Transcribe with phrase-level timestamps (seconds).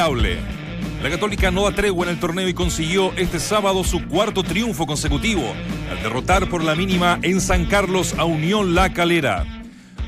[0.00, 4.86] La Católica no da tregua en el torneo y consiguió este sábado su cuarto triunfo
[4.86, 5.42] consecutivo
[5.90, 9.44] al derrotar por la mínima en San Carlos a Unión La Calera.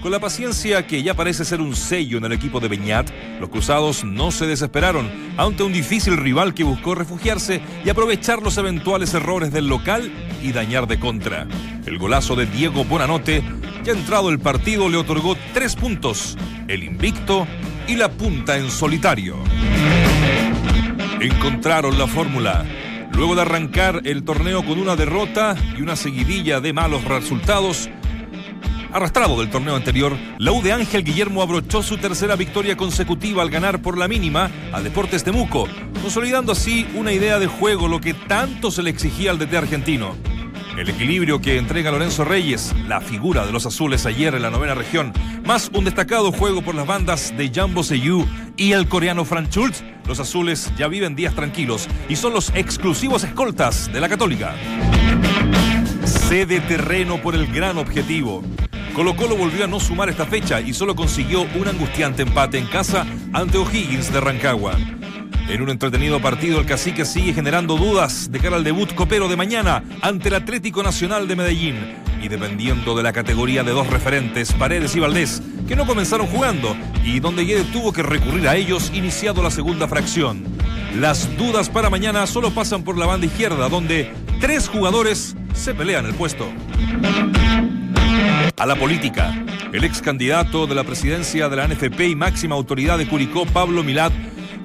[0.00, 3.50] Con la paciencia que ya parece ser un sello en el equipo de Beñat, los
[3.50, 9.12] cruzados no se desesperaron ante un difícil rival que buscó refugiarse y aprovechar los eventuales
[9.12, 10.10] errores del local
[10.42, 11.46] y dañar de contra.
[11.84, 13.44] El golazo de Diego Bonanote,
[13.84, 17.46] ya entrado el partido, le otorgó tres puntos, el invicto
[17.86, 19.36] y la punta en solitario.
[21.22, 22.66] Encontraron la fórmula.
[23.12, 27.88] Luego de arrancar el torneo con una derrota y una seguidilla de malos resultados,
[28.92, 33.48] Arrastrado del torneo anterior, la U de Ángel Guillermo abrochó su tercera victoria consecutiva al
[33.48, 35.66] ganar por la mínima a Deportes Temuco,
[36.02, 40.14] consolidando así una idea de juego lo que tanto se le exigía al DT argentino.
[40.82, 44.74] El equilibrio que entrega Lorenzo Reyes, la figura de los azules ayer en la novena
[44.74, 45.12] región,
[45.44, 49.84] más un destacado juego por las bandas de Jambo Seyou y el coreano Frank Schultz,
[50.08, 54.56] los azules ya viven días tranquilos y son los exclusivos escoltas de la Católica.
[56.04, 58.42] Cede terreno por el gran objetivo.
[58.92, 62.66] Colo Colo volvió a no sumar esta fecha y solo consiguió un angustiante empate en
[62.66, 64.76] casa ante O'Higgins de Rancagua.
[65.48, 69.36] En un entretenido partido, el cacique sigue generando dudas de cara al debut copero de
[69.36, 71.76] mañana ante el Atlético Nacional de Medellín.
[72.22, 76.76] Y dependiendo de la categoría de dos referentes, Paredes y Valdés, que no comenzaron jugando
[77.04, 80.44] y donde Guede tuvo que recurrir a ellos iniciado la segunda fracción.
[80.98, 86.06] Las dudas para mañana solo pasan por la banda izquierda, donde tres jugadores se pelean
[86.06, 86.46] el puesto
[88.56, 89.34] a la política.
[89.72, 93.82] El ex candidato de la presidencia de la NFP y máxima autoridad de Curicó, Pablo
[93.82, 94.12] Milad,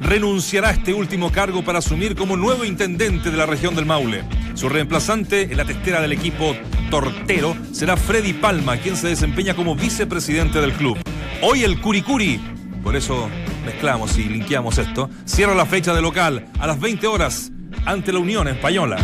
[0.02, 4.24] renunciará a este último cargo para asumir como nuevo intendente de la región del Maule.
[4.54, 6.56] Su reemplazante en la testera del equipo
[6.90, 10.98] tortero será Freddy Palma, quien se desempeña como vicepresidente del club.
[11.42, 12.40] Hoy el Curicuri,
[12.84, 13.30] por eso
[13.66, 17.52] mezclamos y linkeamos esto, cierra la fecha de local a las 20 horas
[17.86, 18.98] ante la Unión Española.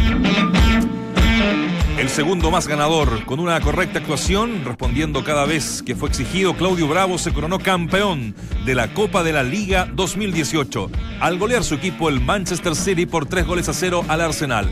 [1.97, 6.87] El segundo más ganador, con una correcta actuación, respondiendo cada vez que fue exigido, Claudio
[6.87, 10.89] Bravo se coronó campeón de la Copa de la Liga 2018,
[11.21, 14.69] al golear su equipo el Manchester City por tres goles a cero al Arsenal.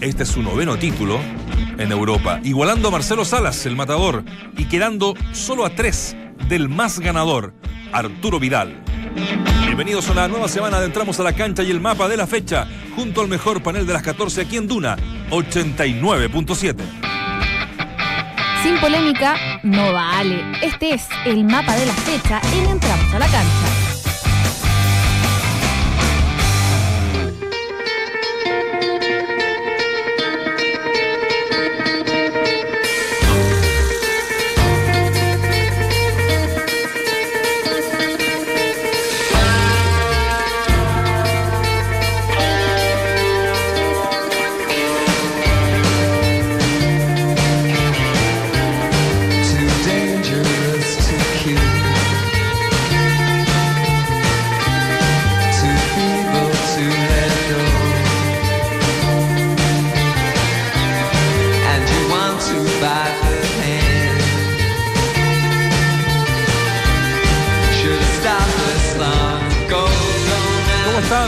[0.00, 1.18] Este es su noveno título
[1.76, 4.24] en Europa, igualando a Marcelo Salas, el matador,
[4.56, 6.16] y quedando solo a tres
[6.48, 7.52] del más ganador,
[7.92, 8.82] Arturo Vidal.
[9.64, 12.26] Bienvenidos a una nueva semana de Entramos a la Cancha y el mapa de la
[12.26, 14.96] fecha, junto al mejor panel de las 14 aquí en Duna,
[15.30, 16.76] 89.7.
[18.62, 20.42] Sin polémica, no vale.
[20.62, 23.87] Este es el mapa de la fecha en Entramos a la Cancha.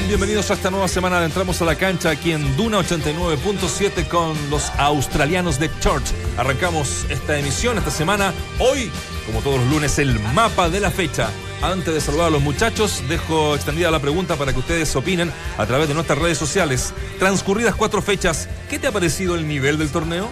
[0.09, 4.71] Bienvenidos a esta nueva semana Entramos a la Cancha aquí en Duna 89.7 con los
[4.77, 6.05] australianos de Church.
[6.37, 8.35] Arrancamos esta emisión esta semana.
[8.59, 8.91] Hoy,
[9.25, 11.31] como todos los lunes, el mapa de la fecha.
[11.63, 15.65] Antes de saludar a los muchachos, dejo extendida la pregunta para que ustedes opinen a
[15.65, 16.93] través de nuestras redes sociales.
[17.19, 20.29] Transcurridas cuatro fechas, ¿qué te ha parecido el nivel del torneo?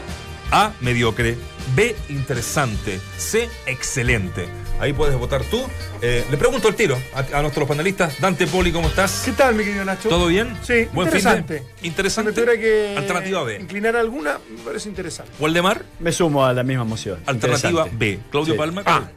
[0.50, 1.38] A, mediocre.
[1.74, 3.00] B, interesante.
[3.16, 4.46] C, excelente.
[4.80, 5.60] Ahí puedes votar tú.
[6.00, 8.20] Eh, le pregunto el tiro a, nuestros panelistas.
[8.20, 9.22] Dante Poli, ¿cómo estás?
[9.24, 10.08] ¿Qué tal, mi querido Nacho?
[10.08, 10.56] ¿Todo bien?
[10.62, 11.64] Sí, Buen interesante.
[11.82, 12.32] Interesante.
[12.32, 13.56] Si me que Alternativa B.
[13.56, 15.32] inclinar alguna, me parece interesante.
[15.40, 15.84] ¿Waldemar?
[15.98, 17.18] Me sumo a la misma moción.
[17.26, 18.20] Alternativa B.
[18.30, 18.82] Claudio Palma.
[18.86, 19.08] Ah.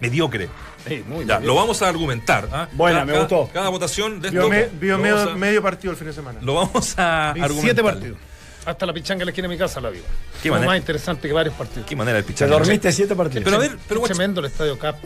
[0.00, 0.48] Mediocre.
[0.86, 2.48] Sí, muy ya, lo vamos a argumentar.
[2.52, 2.68] ¿ah?
[2.72, 3.50] Buena, me gustó.
[3.52, 4.48] Cada votación de esto.
[4.48, 6.38] Vio, medio, medio, partido el fin de semana.
[6.42, 7.60] Lo vamos a argumentar.
[7.60, 8.18] Siete partidos.
[8.66, 10.04] Hasta la pichanga en la esquina de mi casa la vivo.
[10.42, 10.72] Qué manera.
[10.72, 11.86] más interesante que varios partidos.
[11.86, 12.52] Qué manera el pichanga.
[12.52, 13.44] Te dormiste siete partidos.
[13.44, 14.96] Pero a ver, pero tremendo el estadio Cap.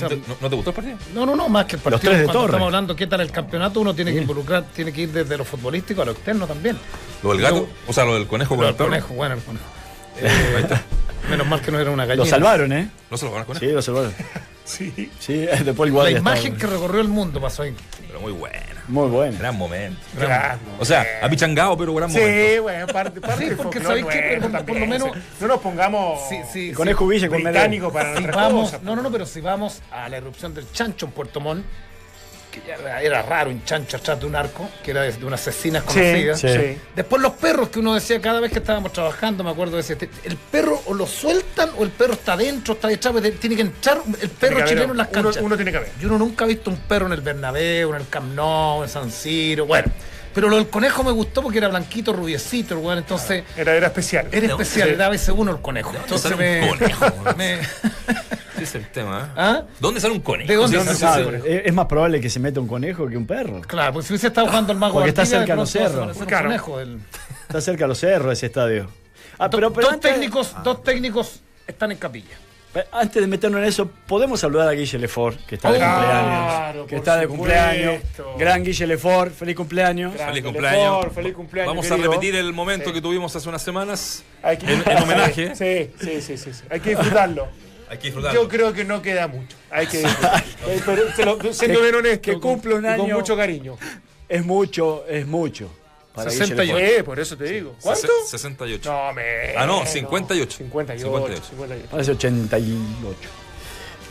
[0.00, 0.98] ¿no, te gustó el partido?
[1.14, 1.90] No, no, no, más que el partido.
[1.92, 4.92] Los tres de Cuando estamos hablando qué tal el campeonato, uno tiene que involucrar, tiene
[4.92, 6.76] que ir desde lo futbolístico a lo externo también.
[7.22, 7.68] ¿Lo del gato?
[7.86, 9.64] o sea, lo del conejo con el conejo, bueno, el conejo.
[10.20, 10.82] Eh, ahí está.
[11.30, 12.24] Menos mal que no era una gallina.
[12.24, 12.90] Lo salvaron, ¿eh?
[13.10, 13.64] ¿Lo salvaron conejo?
[13.64, 14.12] Sí, lo salvaron.
[14.64, 15.10] Sí.
[15.18, 16.12] Sí, después igual.
[16.12, 17.74] La imagen que recorrió el mundo pasó ahí.
[18.20, 18.58] muy buena.
[18.88, 19.38] Muy bueno.
[19.38, 20.00] Gran momento.
[20.18, 22.52] Gran O sea, ha pichangado, pero gran momento.
[22.54, 24.38] Sí, bueno, parte, parte Sí, porque ¿sabéis qué?
[24.40, 25.10] nuestro Por- por lo menos-
[25.40, 26.72] no nos pongamos Sí, sí,
[27.06, 27.52] Villa con Medellín.
[27.52, 28.82] británicos para si nuestras vamos, cosas.
[28.82, 31.64] no, no, no, pero si vamos a la erupción del chancho en Puerto Montt,
[32.52, 35.24] que ya era, era raro un chancho atrás de un arco, que era de, de
[35.24, 36.36] una asesina Sí, conocida.
[36.36, 36.48] sí.
[36.48, 36.78] sí.
[36.94, 39.96] Después los perros que uno decía cada vez que estábamos trabajando, me acuerdo de ese.
[40.22, 43.62] El perro o lo sueltan o el perro está adentro, está detrás, porque tiene que
[43.62, 45.38] entrar el perro haber- chileno en las canchas.
[45.42, 45.88] Uno, tiene que ver.
[45.98, 48.88] Yo uno nunca he visto un perro en el Bernabéu, en el Camp Nou, en
[48.88, 49.90] San Siro, bueno.
[50.34, 53.88] Pero lo del conejo me gustó porque era blanquito, rubiecito, el weón, entonces Era, era
[53.88, 54.28] especial.
[54.32, 54.94] era especial, Sí.
[54.94, 55.92] era a veces uno el conejo.
[55.94, 57.06] Entonces sale me, un conejo,
[57.36, 57.58] me-
[58.62, 59.28] es el tema.
[59.28, 59.32] ¿eh?
[59.36, 59.62] ¿Ah?
[59.80, 60.48] ¿Dónde sale un conejo?
[60.48, 61.44] ¿De dónde Sí, sale conejo?
[61.46, 63.60] Es es más probable que se meta un conejo que un perro.
[63.62, 66.20] Claro, pues si hubiese estado jugando el mago Porque está cerca de de los cerros.
[66.20, 66.44] a Claro.
[66.46, 66.98] conejo, el-
[67.42, 68.88] Está cerca de los cerros ese estadio.
[69.38, 72.36] Ah, pero, Do- pero dos, antes, técnicos, dos técnicos están en capilla.
[72.92, 76.86] Antes de meternos en eso, podemos saludar a Guille Lefort, que está de Claro, cumpleaños.
[76.86, 77.94] Que por está de cumpleaños.
[77.96, 78.34] supuesto.
[78.38, 80.14] Gran Guille Lefort, feliz cumpleaños.
[80.14, 80.82] Feliz cumpleaños.
[80.96, 82.08] Lefort, feliz cumpleaños, Vamos querido.
[82.10, 82.94] a repetir el momento Sí.
[82.94, 85.54] que tuvimos hace unas semanas Hay que- en, en homenaje.
[85.54, 86.62] Sí, sí, sí, sí, sí.
[86.70, 87.48] Hay que disfrutarlo.
[87.90, 88.42] Hay que disfrutarlo.
[88.42, 89.54] Yo creo que no queda mucho.
[89.70, 90.46] Hay que disfrutarlo.
[90.68, 93.16] Eh, pero se lo- siendo Que- bien honesto, que cumple un y con año.
[93.16, 93.76] mucho cariño.
[94.28, 95.70] Es mucho, es mucho.
[96.14, 96.78] Para Guille 68.
[96.78, 96.98] Lefort.
[97.00, 97.76] Eh, por eso te digo.
[97.80, 98.08] ¿Cuánto?
[98.28, 98.90] 68.
[98.92, 99.22] No, me.
[99.56, 100.58] Ah, no, 58.
[100.58, 101.06] 58.
[101.08, 101.42] 58.
[101.50, 101.88] 58.
[101.90, 103.16] Parece 88.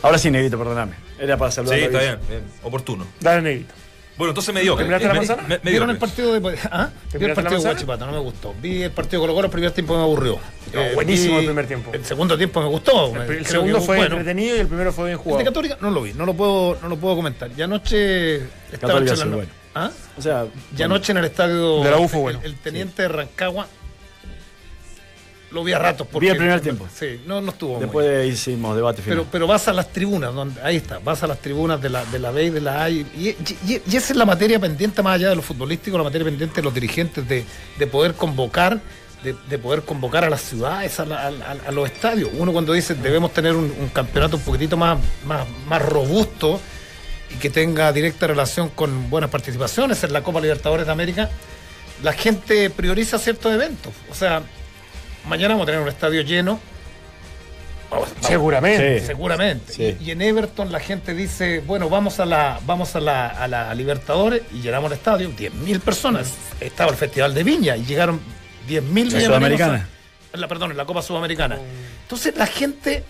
[0.02, 0.94] Ahora sí, Negrito, perdóname.
[1.18, 2.42] Era para saludar Sí, está bien, bien.
[2.64, 3.06] Oportuno.
[3.20, 3.72] Dale, negrito.
[4.16, 4.84] Bueno, entonces mediocre.
[4.84, 5.42] ¿Terminaste la Me- manzana?
[5.64, 6.90] me- ¿Vieron el partido de ¿Ah?
[6.90, 7.68] Vi el ¿Terminaste la partido de?
[7.70, 8.54] Guachipato, no me gustó.
[8.60, 10.38] Vi el partido de Colo Colo, el primer tiempo me aburrió.
[10.74, 11.92] No, buenísimo el primer tiempo.
[11.94, 13.06] El segundo tiempo me gustó.
[13.16, 14.16] El, me- el segundo fue bueno.
[14.16, 15.44] entretenido y el primero fue bien El de jugado.
[15.46, 17.50] Católica no lo vi, no lo puedo, no lo puedo comentar.
[17.56, 19.52] Y anoche estaba Católica sí, charlando- bueno.
[19.74, 19.90] ¿Ah?
[20.18, 20.46] O sea,
[20.76, 22.40] Y anoche en el estadio De la U fue bueno.
[22.40, 23.66] el, el teniente de Rancagua
[25.50, 26.06] lo vi a ratos.
[26.18, 26.88] Vi el primer tiempo.
[26.98, 29.18] Sí, no, no estuvo muy después hicimos debate final.
[29.18, 32.06] Pero, pero vas a las tribunas, donde, ahí está, vas a las tribunas de la,
[32.06, 32.88] de la B y de la A.
[32.88, 33.36] Y, y-
[33.70, 36.56] y- y esa es la materia pendiente, más allá de lo futbolístico, la materia pendiente
[36.56, 37.44] de los dirigentes, de,
[37.78, 38.80] de poder convocar,
[39.22, 42.30] de, de poder convocar a las ciudades, a, la- a- a los estadios.
[42.32, 46.62] Uno cuando dice debemos tener un, un campeonato un poquitito más, más, más robusto
[47.34, 51.30] y que tenga directa relación con buenas participaciones en la Copa Libertadores de América,
[52.02, 53.92] la gente prioriza ciertos eventos.
[54.10, 54.42] O sea,
[55.26, 56.58] mañana vamos a tener un estadio lleno.
[57.90, 59.00] Vamos- vamos- Seguramente.
[59.00, 59.06] Sí.
[59.06, 59.72] Seguramente.
[59.72, 59.96] Sí.
[60.00, 63.46] Y, y en Everton la gente dice, bueno, vamos a la, vamos a la, a
[63.48, 66.32] la Libertadores y llenamos el estadio, 10.000 personas.
[66.60, 68.18] Estaba el Festival de Viña y llegaron
[68.68, 69.88] 10.000 La villanos Sudamericana.
[70.32, 71.58] a- La, perdón, en la Copa Sudamericana.
[72.02, 73.04] Entonces la gente,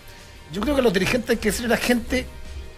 [0.51, 2.25] yo creo que los dirigentes hay que decirle a la gente,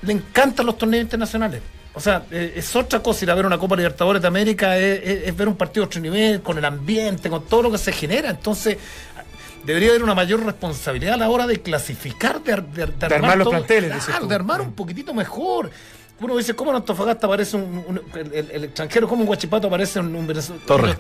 [0.01, 1.61] le encantan los torneos internacionales.
[1.93, 5.01] O sea, eh, es otra cosa ir a ver una Copa Libertadores de América, es,
[5.03, 7.77] es- es ver un partido de otro nivel, con el ambiente, con todo lo que
[7.77, 8.29] se genera.
[8.29, 8.77] Entonces,
[9.63, 13.37] debería haber una mayor responsabilidad a la hora de clasificar, de, ar- de- de armar
[13.37, 13.51] los todo.
[13.57, 15.71] planteles, Claro, de armar un poquito mejor.
[16.21, 19.07] Uno dice, ¿cómo en Antofagasta aparece un, un- el, el- el extranjero?
[19.07, 20.65] ¿Cómo en Guachipato aparece un, un venezolano?
[20.65, 20.95] Torres.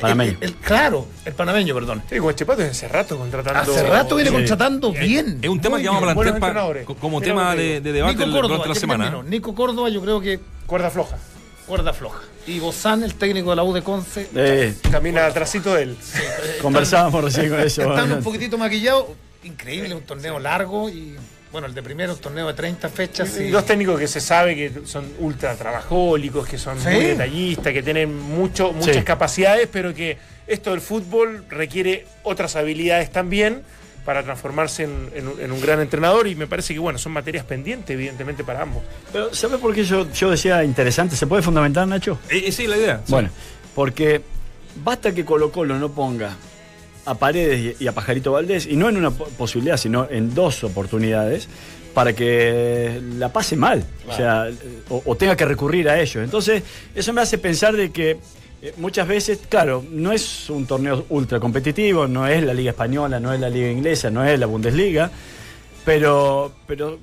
[0.00, 0.38] Panameño.
[0.40, 2.02] el- el- claro, el panameño, perdón.
[2.08, 3.72] Sí, Guachipato hace rato contratando.
[3.72, 4.36] Hace rato viene Sí.
[4.36, 5.38] contratando bien.
[5.42, 8.30] Es un tema Muy que vamos a plantear como Mira tema de, debate Nico el-
[8.32, 9.04] Córdoba, durante la semana.
[9.04, 9.22] termino.
[9.28, 11.18] Nico Córdoba, yo creo que Cuerda floja.
[11.66, 12.20] cuerda floja.
[12.46, 15.96] Y Bozán, el técnico de la U de Conce, Eh, Camina atrásito de él.
[16.62, 17.82] conversábamos recién con eso.
[17.82, 19.04] están un poquitito maquillados.
[19.44, 21.16] Increíble, un torneo largo y
[21.52, 23.36] bueno, el de primero, un torneo de 30 fechas.
[23.38, 26.88] Y y- Dos técnicos que se sabe que son ultra trabajólicos, que son Sí.
[26.88, 29.02] muy detallistas, que tienen mucho, muchas Sí.
[29.02, 30.16] capacidades, pero que
[30.46, 33.62] esto del fútbol requiere otras habilidades también
[34.04, 37.12] para transformarse en, en un- en un gran entrenador y me parece que bueno, son
[37.12, 38.82] materias pendientes evidentemente para ambos.
[39.12, 41.14] Pero, ¿sabes por qué yo, yo decía interesante?
[41.16, 42.18] ¿Se puede fundamentar, Nacho?
[42.28, 43.00] Eh, eh, sí, la idea.
[43.08, 43.28] Bueno,
[43.76, 44.22] porque
[44.82, 46.34] basta que Colo Colo no ponga
[47.04, 50.62] a Paredes y a Pajarito Valdés, y no en una po- posibilidad, sino en dos
[50.64, 51.48] oportunidades,
[51.94, 54.48] para que la pase mal, o sea,
[54.88, 56.24] o, o tenga que recurrir a ellos.
[56.24, 56.62] Entonces,
[56.94, 58.18] eso me hace pensar de que
[58.62, 63.20] eh, muchas veces, claro, no es un torneo ultra competitivo, no es la Liga Española,
[63.20, 65.10] no es la Liga Inglesa, no es la Bundesliga,
[65.84, 66.98] pero, pero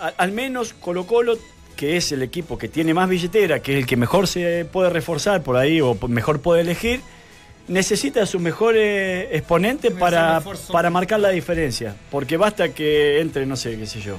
[0.00, 1.36] a- al menos Colo Colo,
[1.76, 4.90] que es el equipo que tiene más billetera, que es el que mejor se puede
[4.90, 7.00] reforzar por ahí o mejor puede elegir,
[7.68, 11.94] necesita a su mejor eh, exponente Es un para, para marcar la diferencia.
[12.10, 14.16] Porque basta que entre, no sé, qué sé yo.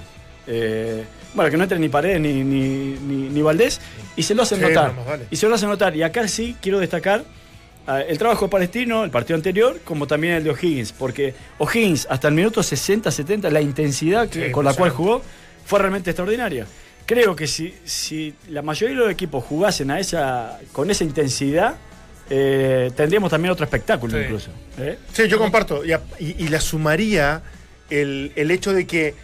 [0.47, 1.03] eh,
[1.33, 2.63] bueno, que no entre ni Paredes ni, ni,
[2.99, 3.79] ni, ni Valdés
[4.15, 4.87] y se lo hacen Sí, notar.
[4.89, 5.25] vamos, vale.
[5.29, 5.95] Y se lo hacen notar.
[5.95, 7.23] Y acá sí quiero destacar
[7.85, 10.91] ah, el trabajo de Palestino, el partido anterior, como también el de O'Higgins.
[10.91, 15.21] Porque O'Higgins, hasta el minuto 60-70, la intensidad que- Sí, con la cual jugó
[15.65, 16.65] fue realmente extraordinaria.
[17.05, 21.75] Creo que si, si la mayoría de los equipos jugasen a esa, con esa intensidad,
[22.29, 24.23] eh, tendríamos también otro espectáculo Sí.
[24.23, 24.49] incluso.
[24.77, 24.97] ¿eh?
[25.13, 25.83] Sí, yo comparto.
[25.83, 27.41] Y, a- y- y la sumaría
[27.89, 29.15] el, el hecho de que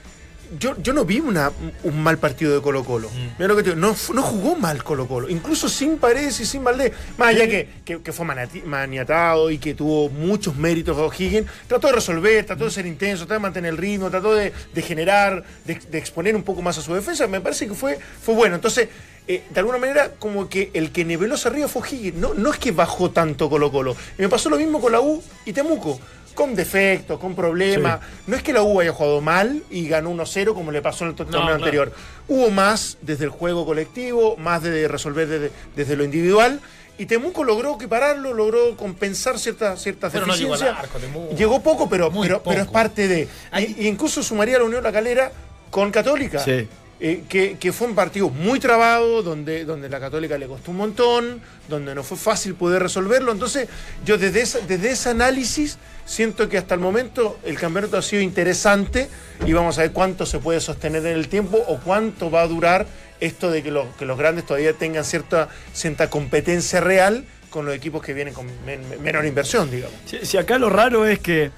[0.59, 1.51] yo, yo no vi una,
[1.83, 3.09] un mal partido de Colo Colo.
[3.39, 6.45] Mira lo que te digo, no, no jugó mal Colo Colo, incluso sin Paredes y
[6.45, 6.91] sin Valdés.
[7.17, 8.25] Más allá que, que, que fue
[8.65, 13.33] maniatado y que tuvo muchos méritos O'Higgins, trató de resolver, trató de ser intenso, trató
[13.33, 16.81] de mantener el ritmo, trató de, de generar, de, de exponer un poco más a
[16.81, 17.25] su defensa.
[17.27, 18.55] Me parece que fue, fue bueno.
[18.55, 18.87] Entonces,
[19.27, 22.17] eh, de alguna manera, como que el que niveló hacia arriba fue O'Higgins.
[22.17, 23.95] No, no es que bajó tanto Colo Colo.
[24.17, 25.99] Y me pasó lo mismo con la U y Temuco.
[26.35, 28.01] Con defectos, con problemas.
[28.27, 31.11] No es que la U haya jugado mal y ganó 1-0 como le pasó en
[31.11, 31.93] el torneo anterior.
[32.27, 36.59] Hubo más desde el juego colectivo, más de resolver desde, desde lo individual.
[36.97, 40.77] Y Temuco logró equipararlo, logró compensar ciertas ciertas Pero no deficiencias.
[40.77, 41.35] arco, Temuco.
[41.35, 43.27] Llegó poco, pero, pero, pero es parte de.
[43.51, 45.31] Hay- Y, y incluso sumaría la Unión La Calera
[45.71, 46.39] con Católica.
[46.39, 46.67] Sí.
[47.07, 51.39] Eh, que, fue un partido muy trabado, donde, donde la Católica le costó un montón,
[51.69, 53.31] donde no fue fácil poder resolverlo.
[53.31, 53.67] Entonces,
[54.03, 59.07] yo desde, desde ese análisis siento que hasta el momento el campeonato ha sido interesante
[59.45, 62.47] y vamos a ver cuánto se puede sostener en el tiempo o cuánto va a
[62.47, 62.87] durar
[63.19, 67.75] esto de que, los- que los grandes todavía tengan cierta, cierta competencia real con los
[67.75, 69.95] equipos que vienen con men- menor inversión, digamos.
[70.23, 71.51] Si, acá lo raro es que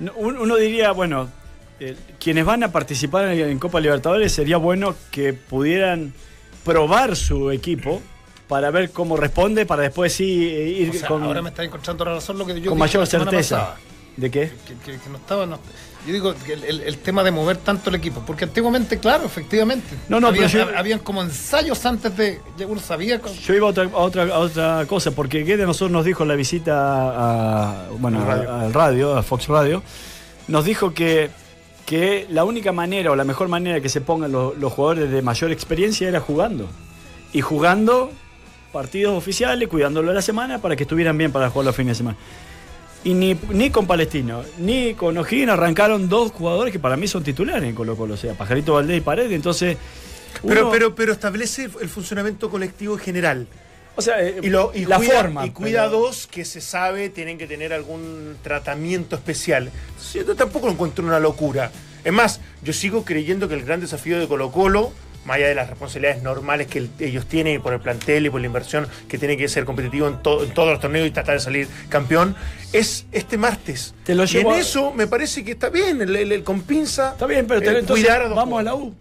[0.00, 1.30] no- un- uno diría, bueno,
[1.82, 6.12] eh, quienes van a participar en, Copa Libertadores sería bueno que pudieran
[6.64, 8.00] probar su equipo
[8.48, 11.64] para ver cómo responde, para después sí eh, ir O sea, con, ahora me está
[11.64, 13.56] encontrando la razón lo que yo con mayor certeza.
[13.58, 13.76] pasada.
[14.16, 14.52] ¿De qué?
[14.66, 15.46] que, que- que no estaba.
[15.46, 15.58] no-
[16.06, 19.86] yo digo que el, tema de mover tanto el equipo, porque antiguamente, claro, efectivamente.
[20.08, 22.40] No, no, pero yo- habían como ensayos antes de.
[22.58, 23.20] Ya uno sabía.
[23.20, 26.24] con- Yo iba a otra, a otra, a otra cosa, porque Guede nosotros nos dijo
[26.24, 28.52] en la visita a, bueno, radio.
[28.52, 29.82] al radio, a Fox Radio,
[30.48, 31.30] nos dijo que,
[31.86, 35.22] que la única manera o la mejor manera que se pongan los, los jugadores de
[35.22, 36.68] mayor experiencia era jugando.
[37.32, 38.10] Y jugando
[38.72, 41.98] partidos oficiales, cuidándolo de la semana para que estuvieran bien para jugar los fines de
[41.98, 42.16] semana.
[43.04, 47.22] Y ni, ni con Palestino, ni con O'Higgins arrancaron dos jugadores que para mí son
[47.22, 49.76] titulares en Colo Colo, o sea, Pajarito Valdés y Paredes, entonces...
[50.46, 53.46] Pero, pero, pero establece el funcionamiento colectivo en general.
[53.96, 55.42] O sea, eh, Y, lo, y la cuida, forma.
[55.46, 59.70] y pero- cuida dos que se sabe tienen que tener algún tratamiento especial.
[59.88, 61.70] Entonces, yo tampoco lo encuentro una locura.
[62.04, 64.92] Es más, yo sigo creyendo que el gran desafío de Colo Colo,
[65.24, 68.40] más allá de las responsabilidades normales que el- ellos tienen por el plantel y por
[68.40, 71.34] la inversión que tiene que ser competitivo en, to- en todos los torneos y tratar
[71.34, 72.34] de salir campeón,
[72.72, 73.94] es este martes.
[74.04, 76.42] Te lo y llevo en a- eso me parece que está bien, el, el- el
[76.42, 77.10] con pinza.
[77.12, 78.74] Está bien, pero te- entonces cuidar a dos vamos a la.
[78.74, 78.92] U.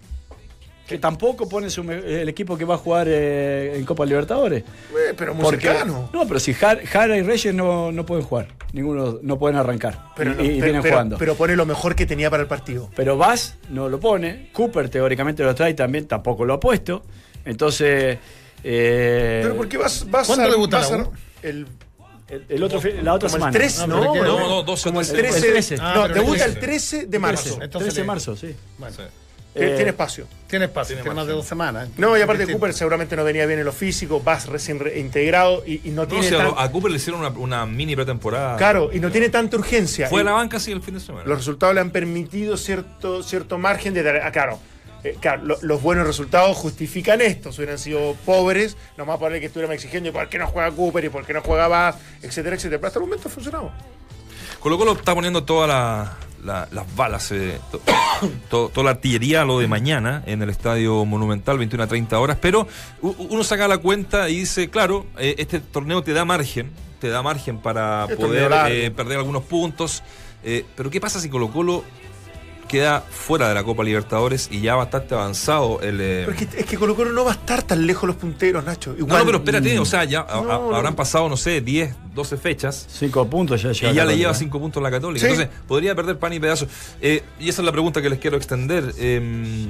[0.92, 4.64] Que tampoco pone su el equipo que va a jugar eh, en Copa Libertadores.
[4.64, 6.10] Eh, pero muy Porque- cercano.
[6.14, 8.48] No, pero si Jar- Jara y Reyes no, no pueden jugar.
[8.74, 10.00] Ninguno no pueden arrancar.
[10.16, 11.18] Pero, y, no, y pero- vienen pero- jugando.
[11.18, 12.90] pero pone lo mejor que tenía para el partido.
[12.96, 14.50] Pero Vaz no lo pone.
[14.54, 17.04] Cooper teóricamente lo trae también, tampoco lo ha puesto.
[17.46, 18.18] Entonces.
[18.64, 21.12] eh, Pero porque vas, vas ¿Cuándo vas la a- U?
[21.44, 21.68] el
[22.30, 23.48] el, el otro, la otra como semana.
[23.50, 24.16] el 13, No, ¿no?
[24.16, 25.22] No, No, no, 12 como el 13.
[25.22, 25.48] 13.
[25.48, 25.78] El 13.
[25.82, 27.44] Ah, no, debuta el el 13 de marzo.
[27.44, 28.56] 13, Entonces 13 de marzo, sí.
[28.78, 29.02] Bueno, Sí.
[29.54, 30.28] Tiene- Eh, tiene espacio.
[30.48, 31.90] tiene espacio, Tiene tiene más de dos semanas.
[31.98, 32.50] No, y aparte.
[32.52, 36.04] Cooper seguramente no venía bien en lo físico, vas recién re- integrado y, y no
[36.04, 38.56] No, tiene si a, tan- a Cooper le hicieron una, una mini pretemporada.
[38.56, 40.08] claro, y no tiene tanta urgencia.
[40.08, 41.26] Fue a la banca sí el fin de semana.
[41.26, 44.58] Los resultados le han permitido cierto, cierto margen de dar- ah, claro.
[45.04, 47.52] eh, claro, lo- los buenos resultados justifican esto.
[47.52, 50.72] Si hubieran sido pobres, nomás por el que estuviéramos exigiendo, ¿y por qué no juega
[50.72, 51.04] Cooper?
[51.06, 51.96] ¿Y por qué no juega Bass?
[52.22, 52.78] Etcétera, etcétera.
[52.80, 53.72] Pero hasta el momento ha funcionado.
[54.60, 57.82] Colo Colo está poniendo todas la- la- las balas, eh, to-
[58.50, 62.38] to- toda la artillería lo de mañana en el Estadio Monumental, 21 a 30 horas,
[62.42, 62.68] pero
[63.02, 67.22] uno saca la cuenta y dice, claro, eh, este torneo te da margen, te da
[67.24, 70.04] margen para poder eh, perder algunos puntos,
[70.76, 71.84] pero ¿qué pasa si Colo Colo
[72.72, 76.00] queda fuera de la Copa Libertadores y ya bastante avanzado el...
[76.02, 78.16] eh, Pero es que, es que Colo Colo no va a estar tan lejos los
[78.16, 78.92] punteros, Nacho.
[78.94, 81.94] no, Igual, no, pero espérate, o sea, ya a- a- habrán pasado, no sé, 10,
[82.16, 85.26] 12 fechas Cinco puntos ya Y ya le lleva cinco puntos a la Católica.
[85.28, 85.32] Sí.
[85.34, 86.66] Entonces, podría perder pan y pedazo.
[87.02, 88.94] Eh, y esa es la pregunta que les quiero extender.
[88.98, 89.68] Eh,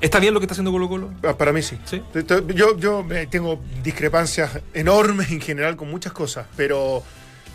[0.00, 1.10] ¿Está bien lo que está haciendo Colo Colo?
[1.22, 1.78] Ah, Para mí sí.
[1.84, 2.02] Sí.
[2.54, 7.02] Yo, yo eh, tengo discrepancias enormes en general con muchas cosas, pero,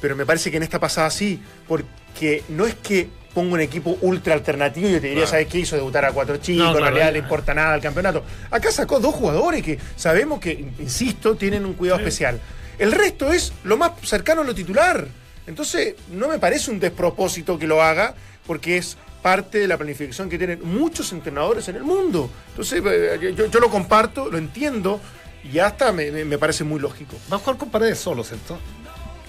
[0.02, 3.98] pero me parece que en esta pasada sí, porque no es que ponga un equipo
[4.02, 5.30] ultra alternativo y yo te diría, Claro.
[5.32, 5.60] ¿sabes qué?
[5.60, 8.24] Hizo debutar a cuatro chicos, No, en claro, realidad ahí- le importa nada al campeonato.
[8.50, 12.40] Acá sacó dos jugadores que sabemos que, insisto, tienen un cuidado especial.
[12.80, 15.06] El resto es lo más cercano a lo titular.
[15.48, 18.16] Entonces, no me parece un despropósito que lo haga,
[18.48, 22.30] porque es parte de la planificación que tienen muchos entrenadores en el mundo.
[22.50, 25.00] Entonces, eh, yo, yo lo comparto, lo entiendo,
[25.52, 27.16] y hasta me, parece muy lógico.
[27.32, 28.58] Va a jugar con Paredes solo, ¿cierto?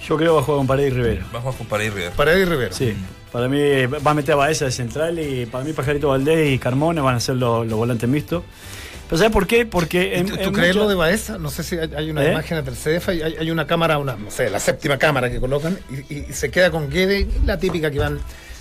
[0.07, 1.27] Yo creo que va a jugar con Paredes y Rivera.
[1.33, 2.13] Vamos con Paredes River.
[2.13, 2.75] Paredes y Rivero.
[2.75, 2.97] Sí,
[3.33, 6.59] para mí va a meter a Baeza de central y para mí Pajarito Valdés y
[6.59, 8.43] Carmona van a ser los, los volantes mixtos.
[9.09, 9.67] Pero ¿sabes por qué?
[9.67, 11.39] Porque en, ¿Tú, en crees lo de Baeza?
[11.39, 12.33] No sé si hay, hay unas ¿Eh?
[12.33, 15.79] imágenes del CDF, hay, hay una cámara, una, no sé, la séptima cámara que colocan
[16.09, 18.19] y, y se queda con Guede, la típica que van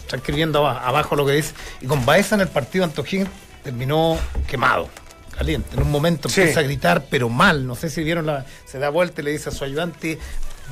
[0.07, 3.27] transcribiendo aba- abajo lo que dice, y con Baeza en el partido O'Higgins,
[3.63, 4.87] terminó quemado,
[5.35, 5.69] caliente.
[5.75, 6.41] En un momento Sí.
[6.41, 7.65] empieza a gritar, pero mal.
[7.65, 8.45] No sé si vieron la.
[8.65, 10.19] Se da vuelta y le dice a su ayudante.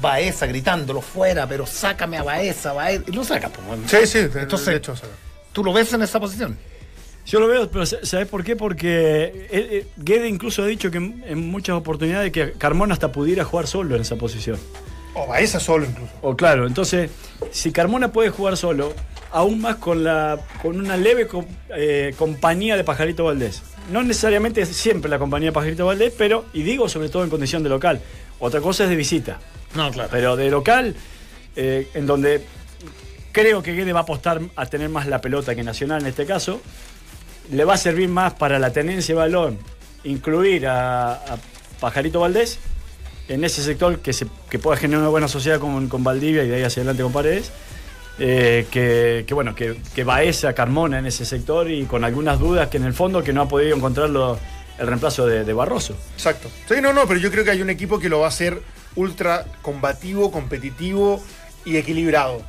[0.01, 3.03] Baeza gritándolo fuera, pero sácame a Baeza, Baeza.
[3.07, 3.49] Y lo saca.
[3.49, 3.65] pues.
[3.89, 4.93] Sí, sí, de- Entonces, de hecho,
[5.51, 6.57] ¿tú lo ves en esa posición?
[7.25, 8.55] Yo lo veo, pero ¿sabes por qué?
[8.57, 13.13] Porque eh, eh, Guede incluso ha dicho que en, en muchas oportunidades que Carmona hasta
[13.13, 14.57] pudiera jugar solo en esa posición.
[15.13, 16.11] o Baeza solo incluso.
[16.21, 17.09] O claro, entonces,
[17.51, 18.93] si Carmona puede jugar solo,
[19.31, 23.61] aún más con la con una leve co- eh, compañía de Pajarito Valdés.
[23.89, 27.63] No necesariamente siempre la compañía de Pajarito Valdés, pero, y digo sobre todo en condición
[27.63, 28.01] de local.
[28.39, 29.39] Otra cosa es de visita.
[29.75, 30.09] No, claro.
[30.11, 30.95] Pero de local,
[31.55, 32.45] eh, en donde
[33.31, 36.25] creo que Guede va a apostar a tener más la pelota que Nacional en este
[36.25, 36.61] caso,
[37.51, 39.57] le va a servir más para la tenencia de balón,
[40.03, 41.19] incluir a,
[41.79, 42.59] Pajarito Valdés
[43.27, 46.47] en ese sector que, se, que pueda generar una buena sociedad con, con Valdivia y
[46.47, 47.51] de ahí hacia adelante con Paredes.
[48.19, 52.69] eh, que, que, bueno, que, que Baeza, Carmona en ese sector y con algunas dudas
[52.69, 54.39] que en el fondo que no ha podido encontrarlo
[54.77, 55.95] el reemplazo de, de Barroso.
[56.13, 56.49] Exacto.
[56.67, 58.61] Sí, no, no, pero yo creo que hay un equipo que lo va a hacer
[58.95, 61.23] ultra combativo, competitivo
[61.65, 62.41] y equilibrado.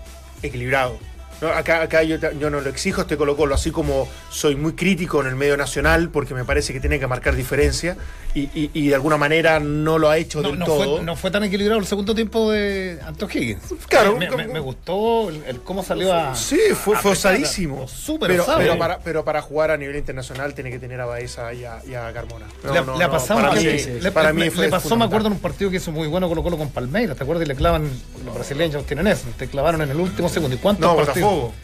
[0.43, 0.99] Equilibrado.
[1.41, 4.73] No, acá acá yo, yo no lo exijo este Colo Colo, así como soy muy
[4.75, 7.97] crítico en el medio nacional porque me parece que tiene que marcar diferencia
[8.35, 10.97] y, y- y de alguna manera no lo ha hecho No, del no todo.
[10.97, 13.62] fue, no fue tan equilibrado el segundo tiempo de Anto Higgins.
[13.88, 16.35] Claro, me, como- me- me gustó el, el cómo salió a.
[16.35, 17.87] Sí, fue, a fue osadísimo.
[17.88, 21.53] Súper pero, pero, para, pero para jugar a nivel internacional tiene que tener a Baeza
[21.55, 22.47] y a, y a Carmona.
[22.64, 25.26] No, le, ha pasado para mí, le, para le- mí fue le pasó, me acuerdo,
[25.29, 27.45] en un partido que hizo muy bueno Colo Colo con Palmeiras, ¿te acuerdas?
[27.45, 27.88] Y le clavan,
[28.25, 30.57] los brasileños tienen eso, te clavaron en el último segundo.
[30.57, 31.24] ¿Y cuántos partidos?
[31.25, 31.54] Botafogo.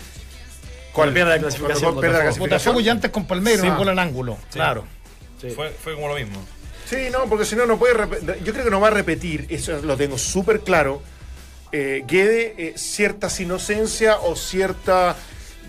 [0.93, 1.95] Cuando pierde la clasificación.
[2.00, 2.23] Pierde la Botafogo.
[2.23, 2.50] clasificación.
[2.75, 3.69] Botafogo y antes con Palmeiras, Sí.
[3.69, 4.38] un gol al ángulo.
[4.52, 4.85] Claro.
[5.40, 5.50] Sí.
[5.50, 6.43] Fue, fue como lo mismo.
[6.88, 8.37] Sí, no, porque si no, no puede repetir.
[8.45, 11.02] Yo creo que no va a repetir, eso lo tengo súper claro.
[11.73, 15.14] Eh, Guede, eh, ciertas inocencia o ciertas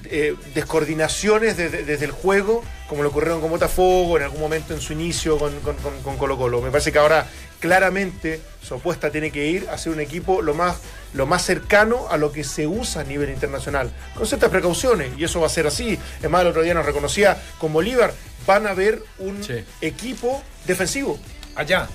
[0.06, 4.82] eh, descoordinaciones desde, desde el juego, como lo ocurrieron con Botafogo, en algún momento en
[4.82, 6.62] su inicio con, con- con- con Colo Colo.
[6.62, 7.28] Me parece que ahora
[7.60, 10.78] claramente su apuesta tiene que ir a ser un equipo lo más,
[11.14, 15.24] lo más cercano a lo que se usa a nivel internacional, con ciertas precauciones, y
[15.24, 15.98] eso va a ser así.
[16.22, 18.14] Es más, el otro día nos reconocía con Bolívar,
[18.48, 19.64] van a ver un Sí.
[19.82, 21.20] equipo defensivo.
[21.56, 21.88] Allá.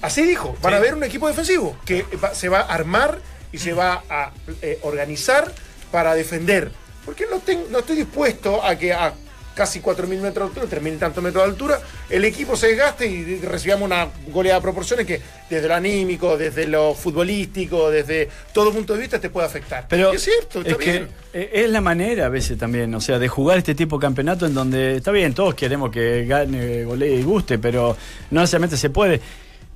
[0.00, 0.76] Así dijo, van Sí.
[0.76, 3.18] a ver un equipo defensivo que va- se va a armar
[3.50, 4.30] y se va a
[4.62, 5.50] eh, organizar
[5.90, 6.70] para defender.
[7.08, 9.14] Porque no, ten- no estoy dispuesto a que a
[9.54, 13.06] casi 4.000 metros de altura, 3.000 y tantos metros de altura, el equipo se desgaste
[13.06, 18.70] y recibamos una goleada de proporciones que desde lo anímico, desde lo futbolístico, desde todo
[18.72, 19.86] punto de vista te puede afectar.
[19.88, 21.08] Pero es cierto, está es que bien.
[21.32, 24.44] eh, es la manera a veces también, o sea, de jugar este tipo de campeonato
[24.44, 27.96] en donde está bien, todos queremos que gane, golee y guste, pero
[28.30, 29.20] no necesariamente se puede.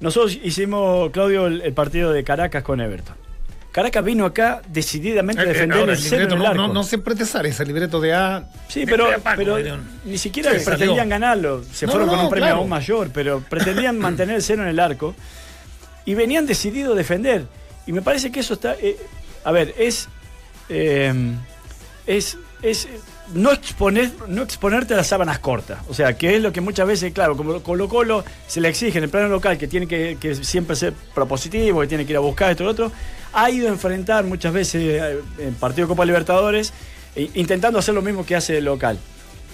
[0.01, 3.17] Nosotros hicimos, Claudio, el, el partido de Caracas con Everton.
[3.73, 6.69] Caracas vino acá decididamente a Eh, eh, defender ahora, el el libreto el no, arco.
[6.75, 6.85] no,
[7.25, 8.45] sale ese libreto de A.
[8.69, 9.59] Sí, pero, de Paco, pero
[10.05, 11.11] ni siquiera Sí, pretendían salió.
[11.11, 11.65] ganarlo.
[11.73, 12.59] Se No, fueron con un premio claro.
[12.61, 15.15] aún mayor, pero pretendían mantener el cero en el arco.
[16.05, 17.47] Y venían decididos a defender.
[17.87, 18.75] Y me parece que eso está.
[18.81, 18.97] eh,
[19.45, 20.09] a ver, es.
[20.69, 21.33] eh,
[22.07, 22.37] es.
[22.63, 22.89] es
[23.35, 25.79] no, exponer, no exponerte a las sábanas cortas.
[25.89, 28.99] O sea, que es lo que muchas veces, claro, como Colo Colo se le exige
[28.99, 32.17] en el plano local que tiene que, que siempre ser propositivo, que tiene que ir
[32.17, 32.93] a buscar esto y lo otro,
[33.33, 36.73] ha ido a enfrentar muchas veces eh, en partido Copa Libertadores,
[37.17, 38.99] eh, intentando hacer lo mismo que hace el local.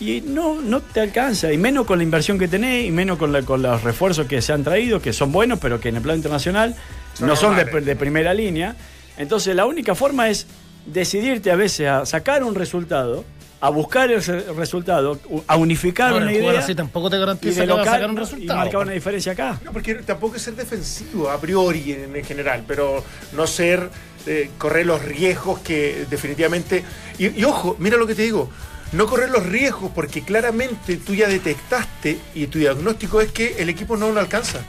[0.00, 3.33] Y no, no te alcanza, y menos con la inversión que tenés, y menos con,
[3.33, 6.02] la- con los refuerzos que se han traído, que son buenos, pero que en el
[6.02, 6.76] plano internacional
[7.14, 8.76] Son no son de, de primera línea.
[9.16, 10.46] Entonces la única forma es
[10.87, 13.24] decidirte a veces a sacar un resultado,
[13.61, 17.21] a buscar el re- resultado, a unificar Bueno, una el idea así tampoco te y
[17.21, 18.59] garantiza que vas a sacar un y resultado.
[18.61, 19.61] marcar una diferencia acá.
[19.64, 23.90] No, porque tampoco es ser defensivo a priori en, en general, pero no ser,
[24.27, 26.85] eh, correr los riesgos que definitivamente...
[27.18, 28.49] Y, y ojo, mira lo que te digo,
[28.92, 33.68] no correr los riesgos porque claramente tú ya detectaste y tu diagnóstico es que el
[33.68, 34.61] equipo no lo alcanza.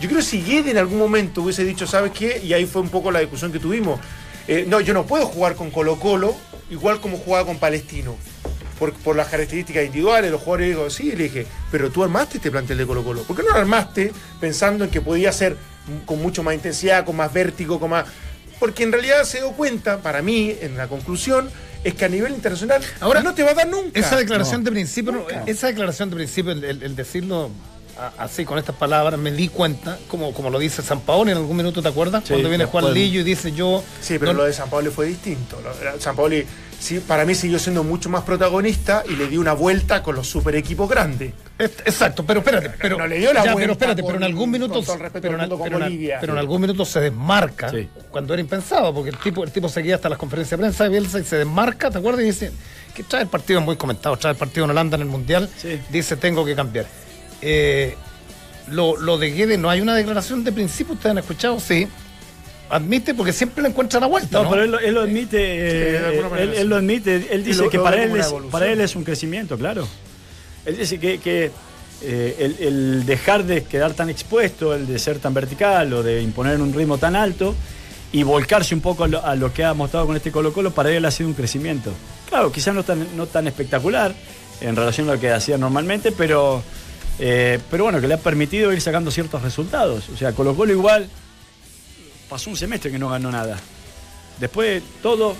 [0.00, 2.40] Yo creo que si Guede en algún momento hubiese dicho, ¿sabes qué?
[2.42, 4.00] Y ahí fue un poco la discusión que tuvimos.
[4.48, 6.34] Eh, no, yo no puedo jugar con Colo Colo
[6.70, 8.16] igual como jugaba con Palestino.
[8.78, 12.50] Por, por las características individuales, los jugadores, digo, sí, le dije, pero tú armaste este
[12.50, 13.22] plantel de Colo Colo.
[13.22, 15.56] ¿Por qué no lo armaste pensando en que podía ser
[16.04, 18.06] con mucho más intensidad, con más vértigo, con más...
[18.58, 21.48] Porque en realidad se dio cuenta, para mí, en la conclusión,
[21.84, 23.98] es que a nivel internacional Ahora, no te va a dar nunca.
[24.00, 25.44] Esa declaración de principio, Nunca.
[25.46, 27.50] esa declaración de principio, el, el- el decirlo
[28.18, 31.56] así con estas palabras, me di cuenta, como, como lo dice San Paolo en algún
[31.56, 32.22] minuto, ¿te acuerdas?
[32.24, 32.92] Sí, Cuando viene Juan.
[32.92, 33.82] Lillo y dice yo.
[34.00, 35.58] Sí, pero no- lo de San Pablo fue distinto.
[35.98, 36.36] San Pablo
[36.80, 40.26] sí, para mí siguió siendo mucho más protagonista y le dio una vuelta con los
[40.28, 41.32] super equipos grandes.
[41.58, 44.18] Es- Exacto, pero espérate, pero no le dio la ya, vuelta pero espérate, con- pero
[44.18, 46.18] en algún minuto, pero, pero en- Bolivia.
[46.20, 47.88] pero en algún minuto se desmarca Sí.
[48.10, 50.90] cuando era impensado, porque el tipo, el tipo seguía hasta las conferencias de prensa de
[50.90, 52.22] Bielsa y se desmarca, ¿te acuerdas?
[52.22, 52.52] Y dice,
[52.94, 55.80] que trae el partido muy comentado, trae el partido en Holanda en el Mundial, Sí.
[55.90, 56.86] dice tengo que cambiar.
[57.42, 57.96] Eh,
[58.68, 61.86] lo, lo de Guedes, no hay una declaración de principio, ustedes han escuchado, sí.
[62.70, 64.38] Admite porque siempre le encuentra la vuelta.
[64.38, 66.76] No, No, pero él, lo- él lo admite, eh, de alguna manera él, él lo
[66.76, 69.86] admite, él dice lo- que lo para él, es, para él es un crecimiento, claro.
[70.64, 71.50] Él dice que, que,
[72.02, 76.22] eh, el, el dejar de quedar tan expuesto, el de ser tan vertical o de
[76.22, 77.54] imponer un ritmo tan alto
[78.12, 80.70] y volcarse un poco a lo, a lo que ha mostrado con este Colo Colo,
[80.70, 81.92] para él ha sido un crecimiento.
[82.28, 84.14] Claro, quizás no tan, no tan espectacular
[84.62, 86.62] en relación a lo que hacía normalmente, pero,
[87.24, 90.08] eh, pero bueno, que le ha permitido ir sacando ciertos resultados.
[90.12, 91.08] O sea, Colo Colo igual
[92.28, 93.58] pasó un semestre que no ganó nada.
[94.40, 95.36] Después todo,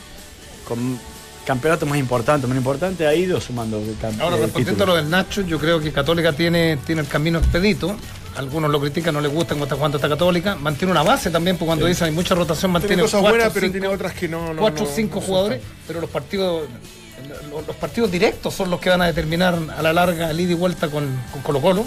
[0.68, 0.98] con
[1.44, 3.82] campeonatos más importantes, menos importantes, ha ido sumando
[4.20, 7.96] Ahora, respondiendo a lo del Nacho, yo creo que Católica tiene, tiene el camino expedito.
[8.36, 10.54] Algunos lo critican, no les gusta cómo está jugando esta Católica.
[10.54, 13.52] Mantiene una base también, porque cuando dicen hay mucha rotación, Tiene mantiene cosas cuatro, buenas,
[13.52, 14.54] pero cinco- tiene otras que no.
[14.54, 16.68] no cuatro o no- cinco no jugadores, pero los partidos
[17.50, 20.52] los, los partidos directos son los que van a determinar a la larga el ida
[20.52, 21.86] y vuelta con, con Colo Colo,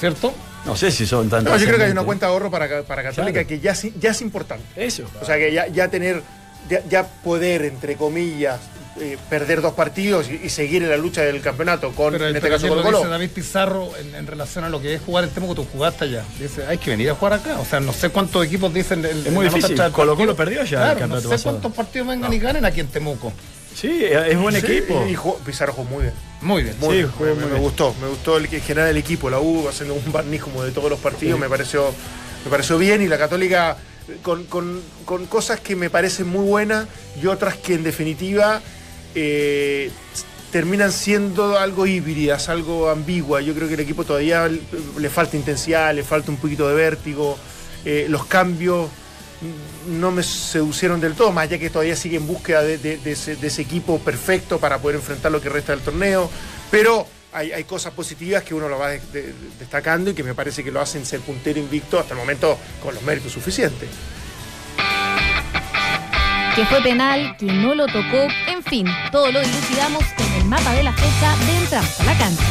[0.00, 0.32] ¿cierto?
[0.64, 2.82] No sé si son tan No, yo creo que hay una cuenta de ahorro para,
[2.84, 3.48] para Católica Claro.
[3.48, 4.64] que ya, es- ya es importante.
[4.76, 5.04] Eso.
[5.20, 6.22] O sea que ya, ya tener,
[6.70, 8.60] ya, ya poder, entre comillas,
[8.98, 12.36] eh, perder dos partidos y, y seguir en la lucha del campeonato con, Pero, en
[12.36, 13.10] este pero caso, ayer Colo lo dice.
[13.10, 16.22] David Pizarro en, en relación a lo que es jugar en Temuco, tú jugaste allá.
[16.40, 17.58] Dice, hay que venir a jugar acá.
[17.60, 19.04] O sea, no sé cuántos equipos dicen.
[19.04, 19.76] en- Es muy difícil.
[19.92, 20.16] Colo.
[20.16, 21.50] Colo perdió ya el Claro, no campeonato sé pasado.
[21.56, 23.32] cuántos partidos vengan y ganen aquí en Temuco.
[23.74, 25.04] Sí, es buen Sí, equipo.
[25.08, 26.14] Y, jugó- Pizarro jugó muy bien.
[26.40, 26.76] Muy bien.
[26.78, 27.62] Muy Sí, bien, jugó me, muy me bien.
[27.62, 30.70] gustó, me gustó el que general el equipo, la U haciendo un barniz como de
[30.70, 31.92] todos los partidos, me pareció,
[32.44, 33.76] me pareció bien y la Católica
[34.22, 36.86] con, con- con cosas que me parecen muy buenas
[37.20, 38.60] y otras que en definitiva
[39.14, 39.90] eh,
[40.52, 43.44] terminan siendo algo híbridas, algo ambiguas.
[43.44, 47.36] Yo creo que el equipo todavía le, falta intensidad, le falta un poquito de vértigo,
[47.84, 48.88] eh, los cambios
[49.88, 53.98] no me seducieron del todo, más ya que todavía sigue en búsqueda de, ese, equipo
[53.98, 56.30] perfecto para poder enfrentar lo que resta del torneo.
[56.70, 60.62] Pero hay, cosas positivas que uno lo va de- de- destacando y que me parece
[60.64, 63.88] que lo hacen ser puntero invicto hasta el momento con los méritos suficientes.
[66.54, 70.72] que fue penal, que no lo tocó, en fin, todo lo dilucidamos con el mapa
[70.74, 72.44] de la fecha de entrada a la cancha.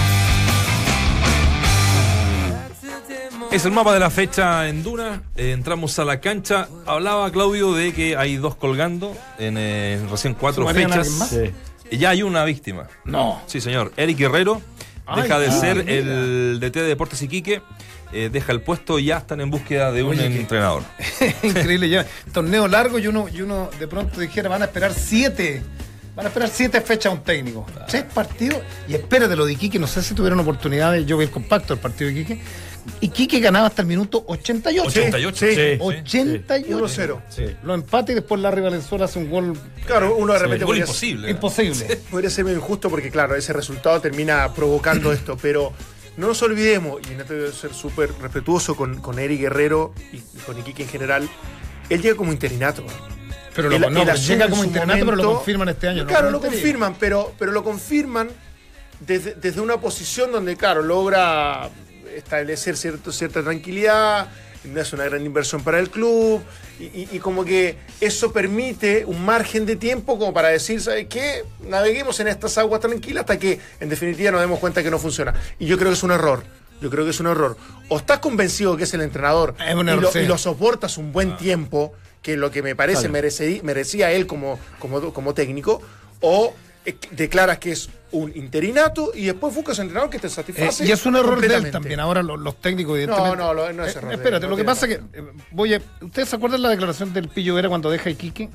[3.52, 5.24] Es el mapa de la fecha en Duna.
[5.36, 6.68] Eh, entramos a la cancha.
[6.86, 11.30] Hablaba Claudio de que hay dos colgando en eh, recién cuatro ¿Sumarían a fechas.
[11.30, 11.52] Sí.
[11.92, 12.88] Y Ya hay una víctima.
[13.06, 13.42] No.
[13.48, 13.92] Sí, señor.
[13.98, 14.62] Eric Guerrero
[15.06, 15.92] Ay, deja de ser mira.
[15.94, 17.62] el DT de Deportes Iquique.
[18.12, 20.84] eh, deja el puesto y ya están en búsqueda de un que- entrenador.
[21.44, 22.06] Increíble, ya.
[22.32, 25.62] Torneo largo y uno, y uno de pronto dijera, van a esperar siete.
[26.16, 27.66] Van a esperar siete fechas a un técnico.
[27.88, 28.60] Tres partidos.
[28.88, 31.82] Y espérate lo de Iquique, no sé si tuvieron oportunidades, yo vi el compacto del
[31.82, 32.42] partido de Iquique.
[33.02, 34.88] Iquique ganaba hasta el minuto 88.
[34.90, 35.36] 88.
[35.38, 35.78] sí, sí, sí.
[35.80, 36.78] 88.
[36.86, 37.22] 1-0.
[37.30, 37.44] Sí.
[37.64, 40.70] Lo empata y después Larry Valenzuela hace un gol Claro, uno de Sí, repente gol
[40.76, 41.30] podría- imposible.
[41.32, 41.96] imposible.
[42.12, 45.74] podría ser medio injusto porque, claro, ese resultado termina provocando esto, pero
[46.18, 50.18] no nos olvidemos, y en esto debo ser súper respetuoso con, con Eric Guerrero y,
[50.18, 51.30] y con Iquique en general,
[51.90, 52.86] él llega como interinato.
[53.56, 56.04] Pero lo, no, asume llega como su internato, pero lo confirman este año.
[56.04, 58.30] no Claro, como lo confirman, pero, pero lo confirman
[59.00, 61.70] desde, desde una posición donde, claro, logra
[62.16, 64.28] establecer cierto, cierta tranquilidad,
[64.66, 66.42] no es una gran inversión para el club,
[66.80, 71.08] y, y- y como que eso permite un margen de tiempo como para decir, ¿sabes
[71.10, 71.44] qué?
[71.68, 75.34] Naveguemos en estas aguas tranquilas hasta que en definitiva nos demos cuenta que no funciona.
[75.60, 76.44] Y yo creo que es un error.
[76.82, 77.56] Yo creo que es un error.
[77.90, 80.20] O estás convencido que es el entrenador Es y, error, lo, sí.
[80.20, 84.60] y lo soportas un buen tiempo, que lo que me parece merece- merecía él como,
[84.80, 85.82] como, como técnico,
[86.22, 86.54] o
[87.12, 90.86] declaras que es un interinato y después buscas un entrenador que te Eh, satisface.
[90.86, 92.00] y es un error de él también.
[92.00, 93.38] Ahora los, los técnicos, No, evidentemente.
[93.38, 95.04] no, lo- no es Eh, error de él, espérate, no lo que pasa es que.
[95.20, 98.50] eh, voy a- ¿Ustedes se acuerdan la declaración del Pillo Vera cuando deja Iquique?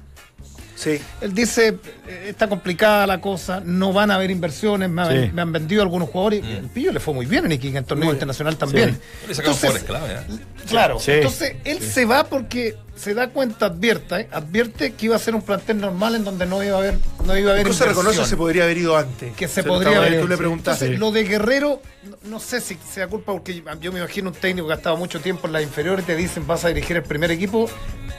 [0.78, 1.00] Sí.
[1.20, 5.30] Él dice, eh, está complicada la cosa, no van a haber inversiones, me, han- Sí.
[5.34, 6.44] me han vendido algunos jugadores.
[6.44, 6.46] Mm.
[6.46, 8.96] El Pillo le fue muy bien en Iquique, en torneo internacional también.
[9.26, 10.38] Le sacaron Entonces, clave, ¿eh?
[10.68, 11.12] Claro, Sí.
[11.12, 14.28] entonces él se va porque se da cuenta, advierta, ¿eh?
[14.32, 17.36] advierte que iba a ser un plantel normal en donde no iba a haber, no
[17.36, 19.34] iba a haber Incluso reconoce se podría haber ido antes.
[19.36, 20.84] que se podría haber Tú le preguntaste.
[20.86, 24.34] Entonces, lo de Guerrero, no, no sé si sea culpa, porque yo me imagino un
[24.36, 27.02] técnico que ha estado mucho tiempo en las inferiores, te dicen vas a dirigir el
[27.04, 27.70] primer equipo,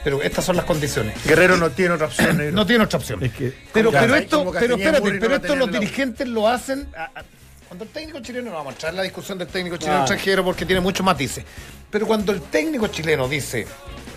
[0.02, 1.14] pero estas son las condiciones.
[1.26, 2.40] Guerrero no tiene otra opción.
[2.52, 3.22] No tiene otra opción.
[3.24, 6.88] Es que- pero, pero esto, pero espérate, no pero a esto los dirigentes lo hacen.
[6.96, 7.24] a- a-
[7.68, 10.12] cuando el técnico chileno, no vamos a entrar en la discusión del técnico chileno Claro.
[10.12, 11.44] extranjero porque tiene muchos matices.
[11.90, 13.66] Pero cuando el técnico chileno dice,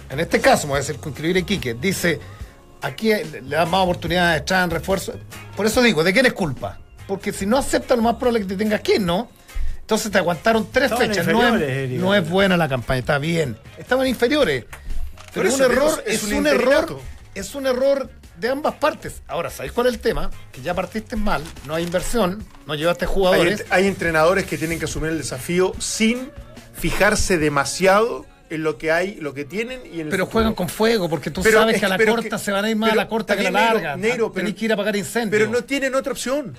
[0.10, 2.20] en este caso, voy a decir, concluir Iquique, dice,
[2.82, 5.16] aquí le dan más oportunidades, traen refuerzos.
[5.56, 6.80] Por eso digo, ¿de quién es culpa?
[7.08, 9.30] Porque si no acepta, lo más probable es que te tengas que ¿no?
[9.82, 11.28] Entonces te aguantaron tres Estaban fechas.
[11.28, 13.58] No es, no es buena la campaña, está bien.
[13.78, 14.66] Estaban inferiores.
[15.34, 17.00] Pero es un error, es es, un error,
[17.36, 19.22] es un error de ambas partes.
[19.28, 20.30] Ahora, ¿sabéis cuál es el tema?
[20.52, 23.66] Que ya partiste mal, no hay inversión, no llevaste jugadores.
[23.70, 26.30] hay entrenadores que tienen que asumir el desafío sin
[26.74, 30.32] fijarse demasiado en lo que hay, lo que tienen y en el Pero futuro.
[30.32, 32.66] juegan con fuego, porque tú Pero sabes es que a la corta que- se van
[32.66, 33.96] a ir más a la corta que a la Negro, larga.
[33.98, 35.40] Negro, Tenés pero- que ir a apagar incendios.
[35.40, 36.58] Pero no tienen otra opción.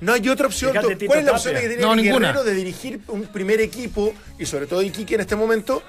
[0.00, 0.72] No hay otra opción.
[0.72, 2.28] ¿Cuál es la opción que tiene No, el ninguna.
[2.28, 5.82] Guerrero de dirigir un primer equipo y sobre todo Iquique en este momento?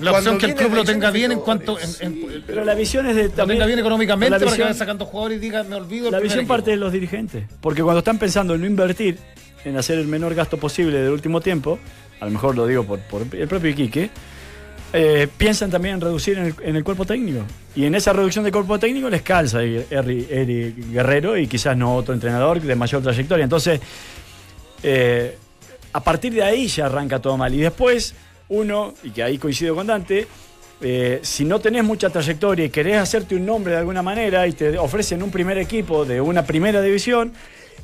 [0.00, 1.78] La cuando opción que el club lo tenga bien en cuanto.
[1.80, 3.58] en- en- Pero la visión es de lo también.
[3.58, 6.06] tenga bien económicamente la para que visión- vaya sacando jugadores y diga, me olvido.
[6.06, 6.54] el La visión equipo".
[6.54, 7.44] parte de los dirigentes.
[7.60, 9.18] Porque cuando están pensando en no invertir,
[9.64, 11.78] en hacer el menor gasto posible del último tiempo,
[12.20, 14.10] a lo mejor lo digo por, por el propio Iquique,
[14.92, 17.40] eh, piensan también en reducir en el, en el cuerpo técnico.
[17.74, 21.96] Y en esa reducción de cuerpo técnico les calza Eri, Eri Guerrero y quizás no
[21.96, 23.42] otro entrenador de mayor trayectoria.
[23.44, 23.80] Entonces,
[24.82, 25.36] eh,
[25.92, 27.52] a partir de ahí ya arranca todo mal.
[27.52, 28.14] Y después,
[28.48, 30.26] uno, y que ahí coincido con Dante,
[30.80, 34.52] eh, si no tenés mucha trayectoria y querés hacerte un nombre de alguna manera y
[34.52, 37.32] te ofrecen un primer equipo de una primera división,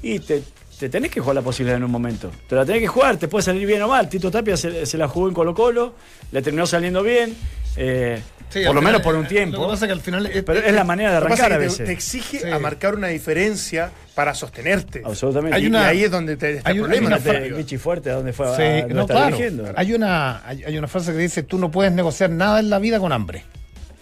[0.03, 0.43] y te,
[0.83, 2.31] te tenés que jugar la posibilidad en un momento.
[2.49, 4.09] Te la tenés que jugar, te puede salir bien o mal.
[4.09, 5.95] Tito Tapia se, se la jugó en Colo Colo,
[6.33, 7.35] le terminó saliendo bien,
[7.77, 9.57] eh, Sí, por lo final, menos por un eh, tiempo.
[9.59, 10.27] Lo que pasa es que al final.
[10.27, 11.87] eh, pero es la manera de Lo que pasa arrancar a es que te, veces.
[11.87, 12.51] te exige Sí.
[12.51, 15.01] a marcar una diferencia para sostenerte.
[15.05, 15.57] Absolutamente.
[15.57, 17.07] Hay Y- una- y ahí es donde te, está hay el problema.
[17.17, 18.47] ¿a dónde fue?
[18.49, 19.27] a- Sí, a- no, está claro.
[19.37, 19.73] dirigiendo?
[19.75, 22.79] Hay una, hay, hay una frase que dice: tú no puedes negociar nada en la
[22.79, 23.45] vida con hambre.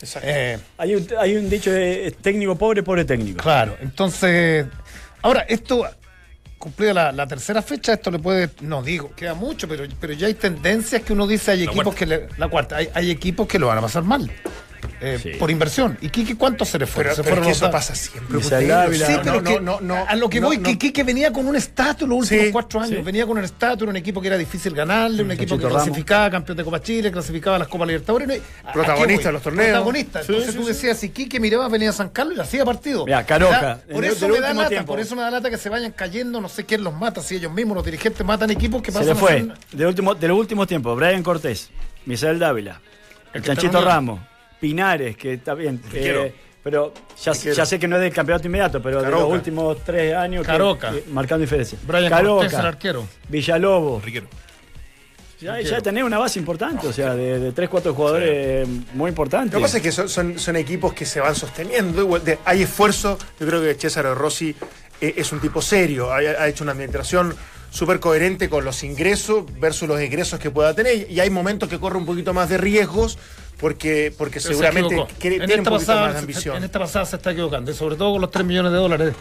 [0.00, 0.28] Exacto.
[0.28, 3.42] Eh, Hay un, hay un dicho de técnico pobre, pobre técnico.
[3.42, 4.66] Claro, entonces,
[5.22, 5.86] ahora esto,
[6.60, 10.26] cumplida la, la tercera fecha, esto le puede, no digo, queda mucho, pero, pero ya
[10.26, 13.58] hay tendencias que uno dice, hay equipos que le, la cuarta, hay, hay equipos que
[13.58, 14.30] lo van a pasar mal.
[15.00, 15.30] Eh, Sí.
[15.38, 15.96] por inversión.
[16.00, 17.04] ¿Y Quique cuánto se le fue?
[17.04, 18.42] Pero, se pero es fueron que eso pasa siempre.
[18.42, 18.50] Sí,
[19.22, 20.62] pero no, que no, no, a lo que no, voy, no.
[20.64, 22.96] que Quique venía con un estatus los últimos Sí, cuatro años.
[22.98, 23.02] sí.
[23.02, 25.82] Venía con un estatus, un equipo que era difícil ganarle, un equipo que Ramos.
[25.82, 28.28] clasificaba campeón de Copa Chile, clasificaba a las Copas Libertadores.
[28.28, 29.68] no, ¿a- a Protagonista de los torneos.
[29.70, 30.20] Protagonista.
[30.22, 30.68] Sí, Entonces sí, tú sí.
[30.72, 33.04] decías, si Quique miraba, venía a San Carlos y le hacía partido.
[33.06, 34.92] Mira, Caroca, Por eso me da lata, tiempo.
[34.92, 37.36] por eso me da lata que se vayan cayendo, no sé quién los mata, si
[37.36, 39.48] ellos mismos, los dirigentes matan equipos que Se pasan le a fue.
[39.72, 41.70] De, último, de los últimos tiempos, Brian Cortés,
[42.06, 42.80] Misael Dávila,
[43.32, 44.20] el Chanchito Ramos,
[44.60, 45.80] Pinares, que está bien.
[45.92, 46.92] Eh, pero
[47.22, 50.52] ya, sé que no es del campeonato inmediato, pero de los últimos tres años que-
[50.52, 50.90] Caroca.
[50.92, 51.78] que- marcando diferencia.
[51.86, 53.06] Brian Caroca, Cortés, el arquero.
[53.28, 54.04] Villalobos.
[54.04, 54.26] Riquero.
[55.40, 59.54] Ya, ya tenés una base importante, o sea, de, de tres, cuatro jugadores muy importantes.
[59.54, 62.02] Lo que pasa es que son, son, son equipos que se van sosteniendo.
[62.02, 63.16] igual de- hay esfuerzo.
[63.38, 64.54] Yo creo que César Rossi
[65.00, 66.12] eh, es un tipo serio.
[66.12, 67.34] Ha, ha hecho una administración
[67.70, 71.10] súper coherente con los ingresos versus los egresos que pueda tener.
[71.10, 73.16] Y hay momentos que corre un poquito más de riesgos
[73.60, 76.56] porque, porque Pero seguramente quiere- en, tiene un esta poquito pasada, más de se- ambición.
[76.56, 79.14] en esta pasada se está equivocando, y sobre todo con los 3 millones de dólares.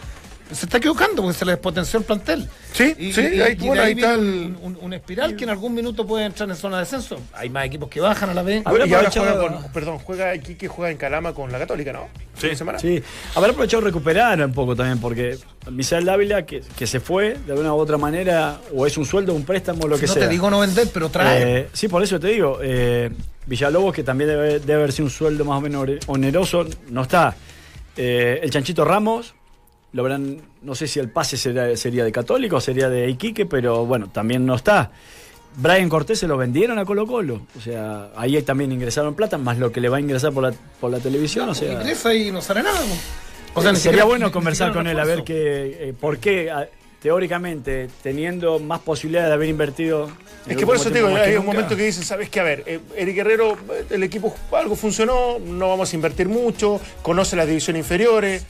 [0.52, 2.48] Se está equivocando porque se le despotenció el plantel.
[2.72, 5.44] Sí, y, sí, y- ahí- y bueno, ahí está el- un, un- un espiral que
[5.44, 7.20] en algún minuto puede entrar en zona de descenso.
[7.34, 8.62] Hay más equipos que bajan a la vez.
[8.66, 11.58] Habrá y ahora aprovechado- juega con, perdón, juega aquí que juega en Calama con la
[11.60, 12.08] Católica, ¿no?
[12.34, 12.40] Sí.
[12.40, 12.78] ¿Fin de semana?
[12.80, 13.00] Sí,
[13.36, 15.38] habrá aprovechado recuperar un poco también, porque
[15.70, 19.34] Misael Dávila, que, que se fue de alguna u otra manera, o es un sueldo,
[19.34, 20.22] un préstamo, lo que no sea.
[20.24, 21.60] te digo no vender, pero trae.
[21.60, 22.58] Eh, sí, por eso te digo.
[22.60, 23.08] eh,
[23.50, 27.34] Villalobos, que también debe, debe haber sido un sueldo más o menos oneroso, no está.
[27.96, 29.34] Eh, el Chanchito Ramos,
[29.92, 33.84] lo verán, no sé si el pase sería de Católico o sería de Iquique, pero
[33.84, 34.92] bueno, también no está.
[35.56, 37.40] Brian Cortés se lo vendieron a Colo Colo.
[37.58, 40.52] O sea, ahí también ingresaron plata, más lo que le va a ingresar por la,
[40.80, 41.48] por la televisión.
[41.48, 42.78] o sea, Ingresa y no sale nada.
[43.54, 46.52] O sea, ni sería bueno ni conversar con él a ver que, eh, por qué,
[46.52, 46.68] a-
[47.02, 50.08] teóricamente, teniendo más posibilidades de haber invertido.
[50.48, 52.40] Es que por eso te digo, hay que un momento que dicen, ¿sabes qué?
[52.40, 53.56] A ver, eh, Eric Guerrero,
[53.90, 58.44] el equipo, algo funcionó, no vamos a invertir mucho, conoce las divisiones inferiores,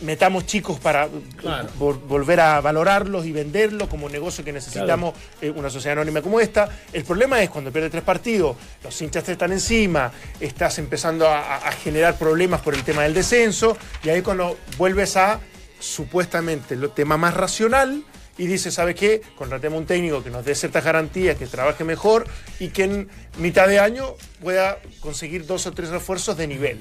[0.00, 1.68] metamos chicos para Claro.
[1.78, 6.22] vol- volver a valorarlos y venderlos como un negocio que necesitamos eh, una sociedad anónima
[6.22, 6.68] como esta.
[6.92, 11.38] El problema es cuando pierde tres partidos, los hinchas te están encima, estás empezando a,
[11.56, 15.38] a- a generar problemas por el tema del descenso, y ahí cuando vuelves a
[15.78, 18.02] supuestamente el tema más racional
[18.40, 19.20] y dice, ¿sabe qué?
[19.36, 22.26] Contratemos un técnico que nos dé ciertas garantías, que trabaje mejor
[22.58, 26.78] y que en mitad de año pueda conseguir dos o tres refuerzos de nivel.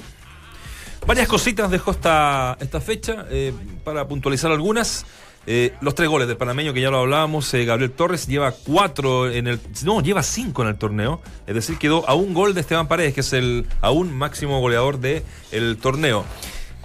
[1.06, 3.52] Varias cositas dejó esta, esta fecha, eh,
[3.84, 5.06] para puntualizar algunas.
[5.48, 9.30] Eh, los tres goles del panameño que ya lo hablábamos, eh, Gabriel Torres lleva cuatro
[9.30, 9.60] en el.
[9.84, 11.22] No, lleva cinco en el torneo.
[11.46, 15.00] Es decir, quedó a un gol de Esteban Paredes, que es el aún máximo goleador
[15.00, 16.24] del el torneo.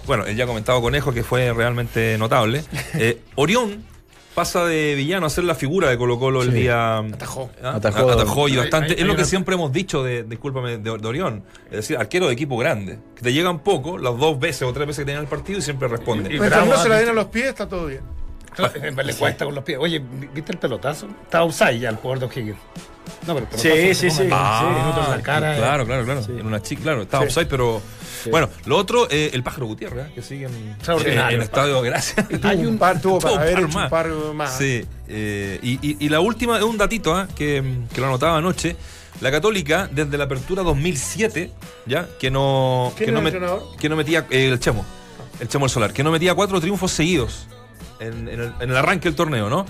[0.06, 2.64] Bueno, él ya ha comentado Conejo que fue realmente notable.
[2.94, 3.93] Eh, Orión
[4.34, 6.54] pasa de villano a ser la figura de Colo Colo el Sí.
[6.60, 6.98] día.
[6.98, 7.50] Atajó.
[7.62, 8.10] Ah, Atajó.
[8.10, 8.94] Atajó y bastante.
[8.94, 11.44] hay- es lo que una- siempre hemos dicho de, discúlpame, de, de Orión.
[11.66, 12.98] Es decir, arquero de equipo grande.
[13.16, 15.62] Que te llegan poco, las dos veces o tres veces que tienen el partido y
[15.62, 16.28] siempre responde.
[16.34, 18.00] Y- Mientras bravo, no se la ah, den a los pies, está todo bien.
[19.04, 19.78] Le cuesta con los pies.
[19.80, 20.00] Oye,
[20.32, 21.08] ¿viste el pelotazo?
[21.24, 22.58] Está outside ya el jugador de O'Higgins.
[23.26, 24.28] No, pero el Sí, pelotazo sí, sí.
[24.30, 25.56] Ah, cinco minutos en la cara.
[25.56, 26.20] Claro, claro, claro.
[26.28, 27.28] En una chica, claro, estaba Sí.
[27.28, 27.82] offside, pero.
[28.30, 30.12] Bueno, lo otro, eh, el pájaro Gutiérrez, ¿eh?
[30.14, 32.26] que sigue en, en el estadio Gracias.
[32.42, 33.90] Hay un par, tuvo para haber hecho un más.
[33.90, 34.58] par más.
[34.58, 37.28] Sí, eh, y, y- y la última es un datito ¿ah?
[37.36, 38.76] que, que lo anotaba anoche.
[39.20, 41.50] La Católica, desde la apertura 2007,
[41.86, 42.08] ¿ya?
[42.18, 44.26] Que no, ¿Quién que no, met- que no metía.
[44.30, 44.84] eh, el Chemo.
[45.40, 45.92] El Chemo el Solar.
[45.92, 47.46] Que no metía cuatro triunfos seguidos
[48.00, 49.66] en, en el, en el arranque del torneo, ¿no?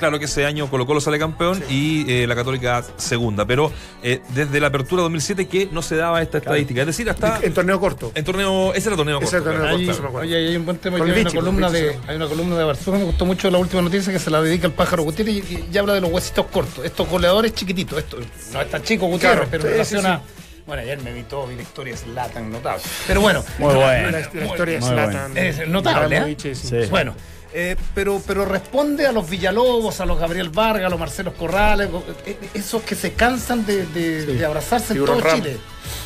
[0.00, 3.44] Eh, claro que ese año Colo Colo sale campeón y eh, la Católica segunda.
[3.44, 3.70] Pero
[4.02, 6.80] eh, desde la apertura 2007 que no se daba esta estadística.
[6.80, 7.38] Es decir, hasta.
[7.42, 8.12] En torneo corto.
[8.14, 8.72] En torneo.
[8.74, 9.92] Ese era torneo Ese corto, era torneo claro.
[9.92, 11.98] Hay, corto, oye, hay un buen tema que hay una Vichy, columna Vichy, de sí.
[12.08, 14.66] hay una columna de Barzúa me gustó mucho la última noticia que se la dedica
[14.66, 18.16] al pájaro Gutiérrez y, y- y habla de los huesitos cortos estos goleadores chiquititos esto
[18.52, 20.20] no es tan chico Gutiérrez Claro, pero sí, relación sí, a
[20.66, 24.10] bueno ayer me evitó mi victoria Zlatan notable pero bueno Muy La, bueno.
[24.10, 25.36] la historia de Muy Zlatan.
[25.36, 26.18] Es notable, ¿eh?
[26.18, 26.76] Ibrahimovic es Sí.
[26.90, 27.14] bueno
[27.52, 31.88] eh, pero, pero responde a los Villalobos, a los Gabriel Vargas, a los Marcelos Corrales,
[32.26, 34.32] eh, esos que se cansan de, de- Sí.
[34.34, 35.44] de abrazarse Tiburón en todo Ramos.
[35.46, 35.58] Chile.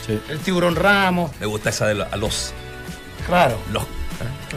[0.06, 0.20] Sí.
[0.30, 2.52] El tiburón Ramos, Me gusta esa de a los.
[3.26, 3.58] claro.
[3.72, 3.84] Los,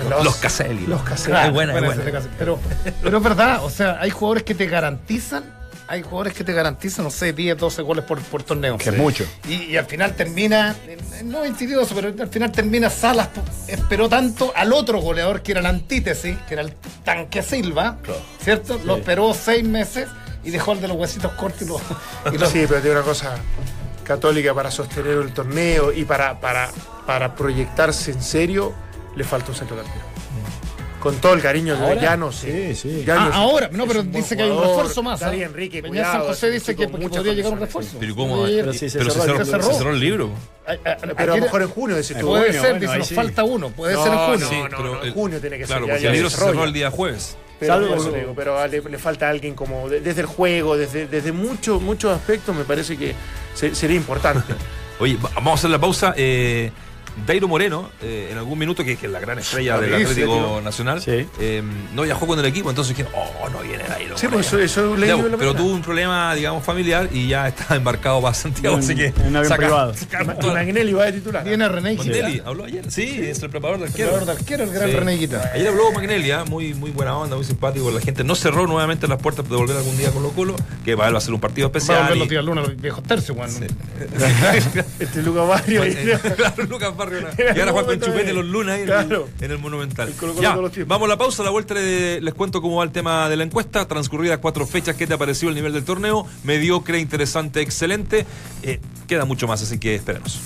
[0.10, 0.86] Los- los Caselli.
[0.86, 1.32] los Caselli.
[1.32, 2.22] Claro, Es buena, es buena.
[2.38, 2.60] Pero,
[3.02, 5.44] pero es verdad, o sea, hay jugadores que te garantizan,
[5.88, 8.78] hay jugadores que te garantizan, no sé, 10, 12 goles por, por torneo.
[8.78, 9.26] Que es mucho.
[9.48, 10.76] Y, y al final termina,
[11.24, 13.30] no insidioso, pero al final termina Salas,
[13.68, 16.74] esperó tanto al otro goleador que era la antítesis, que era el
[17.04, 17.98] tanque Silva,
[18.44, 18.80] ¿cierto?
[18.84, 20.08] Lo esperó seis meses
[20.44, 21.82] y dejó el de los huesitos cortos y lo...
[22.34, 23.36] y lo- Sí, pero tiene una cosa
[24.04, 26.70] católica para sostener el torneo y para, para,
[27.06, 28.74] para proyectarse en serio,
[29.16, 30.06] le falta un centrodelantero.
[31.02, 31.96] Con todo el cariño de.
[32.02, 32.36] Llanos.
[32.38, 32.52] sí.
[32.52, 33.04] Sí, sí.
[33.06, 35.20] Llanos Ah, ahora, no, pero dice que hay un refuerzo más.
[35.20, 35.50] Darío ¿ah?
[35.50, 37.98] Enrique, Peña cuidado, San José dice que, que podría llegar un refuerzo.
[38.00, 38.48] Pero ¿cómo?
[38.48, 39.74] Sí, Pero sí se Pero se cerró cerró, el se cerró.
[39.78, 40.30] cerró el libro.
[41.16, 42.28] Pero a lo mejor en junio decís tú.
[42.28, 43.16] Puede ser, bueno, dice, nos sí.
[43.16, 44.40] falta uno, puede No, ser en junio.
[44.40, 46.38] no, Sí, no, pero no, el- junio tiene que ser, Claro, porque el libro se
[46.38, 47.38] cerró el día jueves.
[47.60, 50.28] Pero, Salvo- por eso te digo, pero le, le falta alguien como de- desde el
[50.28, 53.16] juego, desde, desde muchos muchos aspectos, me parece que
[53.56, 54.54] se- sería importante.
[55.00, 56.14] Oye, va- vamos a hacer la pausa.
[56.18, 56.72] Eh,
[57.26, 60.62] Dairo Moreno, eh, en algún minuto, que, que es la gran estrella del Atlético.
[60.64, 61.26] Nacional, Sí.
[61.40, 64.18] eh, no viajó con el equipo, entonces dijeron, oh, no viene Dairo.
[64.18, 64.32] Sí, Moreno".
[64.32, 68.22] pues eso, eso leí Ya, pero tuvo un problema, digamos, familiar y ya está embarcado
[68.22, 69.08] para Santiago, En- así que.
[69.08, 69.94] en un avión privado.
[70.54, 71.44] Magnelli va de titular.
[71.44, 72.28] Viene René Guita.
[72.50, 72.90] habló ayer.
[72.92, 74.10] Sí, es el preparador del arquero.
[74.10, 74.96] Jugador de arquero, el gran Sí.
[74.96, 75.52] René Guita.
[75.54, 76.44] Ayer habló Magnelli, ¿ah?
[76.46, 77.90] muy, muy buena onda, muy simpático.
[77.92, 80.96] La gente no cerró nuevamente las puertas de volver algún día con Colo Colo, que
[80.96, 82.04] para él va a ser un partido Va a especial.
[82.04, 83.52] volver los días lunes, los viejos tercios, weón.
[85.00, 85.82] Este Lucas Barrio.
[86.36, 87.07] claro, Lucas Barrio.
[87.38, 89.28] Y ahora juega con Chupete los lunes en, Claro.
[89.40, 90.08] el, en el Monumental.
[90.10, 90.90] El Colo Colo Ya, todos los tiempos.
[90.90, 91.42] vamos a la pausa.
[91.42, 93.88] A la vuelta le- les cuento cómo va el tema de la encuesta.
[93.88, 96.26] Transcurridas cuatro fechas, ¿qué te ha parecido el nivel del torneo?
[96.44, 98.26] Mediocre, interesante, excelente.
[98.64, 100.40] Eh, queda mucho más, así que esperemos.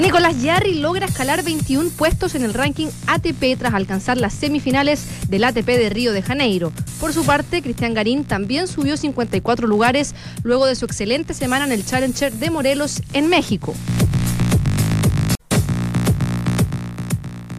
[0.00, 5.44] Nicolás Yarri logra escalar 21 puestos en el ranking ATP tras alcanzar las semifinales del
[5.44, 6.72] ATP de Río de Janeiro.
[7.00, 11.72] Por su parte, Cristian Garín también subió 54 lugares luego de su excelente semana en
[11.72, 13.74] el Challenger de Morelos en México.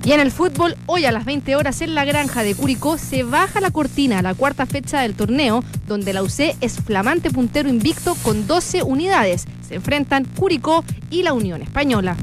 [0.06, 3.24] Y en el fútbol, hoy a las 20 horas en la granja de Curicó se
[3.24, 7.70] baja la cortina a la cuarta fecha del torneo, donde la UC es flamante puntero
[7.70, 9.46] invicto con 12 unidades.
[9.68, 12.16] Se enfrentan Curicó y la Unión Española.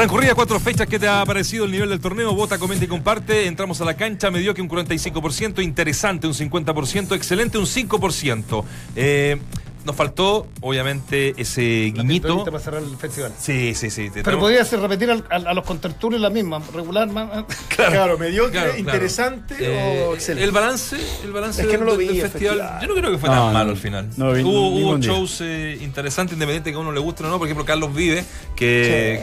[0.00, 2.32] Transcurridas cuatro fechas, ¿qué te ha parecido el nivel del torneo?
[2.32, 3.46] Vota, comenta y comparte.
[3.46, 8.64] Entramos a la cancha, mediocre un 45%, interesante un 50%, excelente un 5%.
[8.96, 9.38] Eh,
[9.84, 12.44] nos faltó, obviamente, ese guiñito.
[12.44, 13.32] para cerrar el festival.
[13.38, 14.10] Sí, sí, sí.
[14.12, 17.44] Pero tenemos- podría ser repetir al- al- a, los contertulios la misma, regular más.
[17.68, 18.78] Claro, mediocre, Claro, claro.
[18.78, 20.44] interesante Eh, o excelente.
[20.44, 22.80] El balance, el balance Es que no lo del, del vi, el festival, festival.
[22.82, 24.08] yo no creo que fue No, tan no, malo al final.
[24.16, 27.38] no vi hubo hubo shows eh, interesantes, independiente que a uno le guste o no.
[27.38, 28.22] Por ejemplo, Carlos Vive,
[28.54, 29.14] que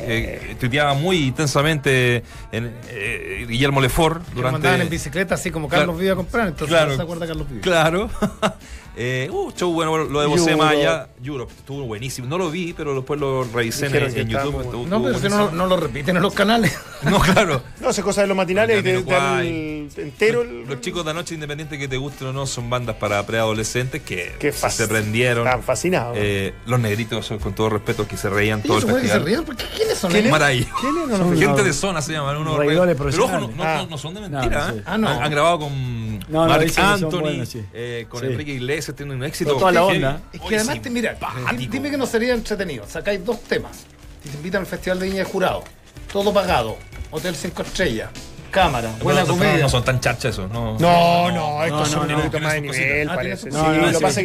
[0.52, 4.36] eh, tuiteaba muy intensamente en, eh, Guillermo Lefort Durante...
[4.36, 4.54] durante.
[4.54, 5.84] mandaban en bicicleta así como Claro.
[5.84, 6.92] Carlos Vive a comprar, entonces Claro.
[6.92, 7.62] no se acuerda Carlos Vive.
[7.62, 8.10] Claro.
[8.98, 10.56] eh, uh, show bueno, lo de José.
[10.56, 12.28] Maya, Europe, estuvo buenísimo.
[12.28, 14.54] No lo vi, pero después lo revisé en, que YouTube.
[14.54, 16.78] muy estuvo- No, pero si no, no lo repiten en los canales.
[17.04, 17.62] No, claro.
[17.80, 20.42] No, hace cosas de los matinales y te dan entero.
[20.42, 24.02] el- Los chicos de anoche, independiente que te gusten o no, son bandas para preadolescentes
[24.02, 25.46] que que se, prendieron.
[25.46, 26.18] Están fascinados.
[26.20, 29.20] Eh, los negritos, son, con todo respeto, que se reían todo ¿Y el que se
[29.20, 29.46] festival.
[29.76, 30.32] ¿Quiénes son ¿Quién ellos?
[30.32, 30.74] Maravilloso.
[30.82, 32.38] ¿Quiénes no Son nos Gente de zona se llaman.
[32.38, 33.86] Unos reidores Pero ojo, no, no, Ah.
[33.88, 34.68] no son de No, mentira.
[34.68, 34.78] no ¿eh?
[34.78, 34.84] sé.
[34.88, 35.08] Ah, no.
[35.10, 37.44] Han, han grabado con No, no, Marc Anthony,
[37.74, 38.26] eh, con Sí.
[38.28, 39.50] Enrique Iglesias, tienen un éxito.
[39.52, 40.22] Pero toda la onda.
[40.34, 41.72] Es que además, te, mira, Simpático.
[41.72, 42.86] dime que no sería entretenido.
[42.88, 43.86] Sacáis dos temas.
[44.24, 45.64] Si te invitan al Festival de Viña de Jurado,
[46.12, 46.78] todo pagado,
[47.12, 48.10] hotel 5 estrellas,
[48.52, 49.62] cámara, buena no, no, comedia.
[49.64, 50.50] no son tan charchas esos.
[50.52, 53.10] No, No, no, estos no, son un no, poquito tiene más de nivel.
[53.10, 53.50] Ah, parece.
[53.50, 54.22] tiene lo, No, lo que pasa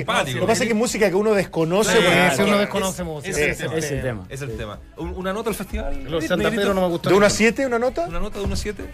[0.52, 1.92] es que es música que uno desconoce.
[1.92, 1.98] Sí,
[2.42, 3.30] uno es- desconoce música.
[3.38, 4.24] es Es el tema.
[4.28, 4.78] Es el tema.
[4.96, 5.92] Un- ¿Una nota al festival?
[6.04, 6.34] Los Negrito?
[6.34, 7.10] santaperos no me gustó.
[7.10, 8.06] ¿De 1 a 7 una nota?
[8.06, 8.84] ¿Una nota de 1 a 7?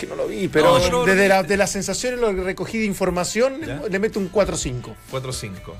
[0.00, 1.34] Que no lo vi, pero No, no, no, desde no.
[1.34, 3.82] la, de las sensaciones, lo que recogí de información, ¿Ya?
[3.88, 4.94] le meto un 4-5.
[5.10, 5.76] 4 5.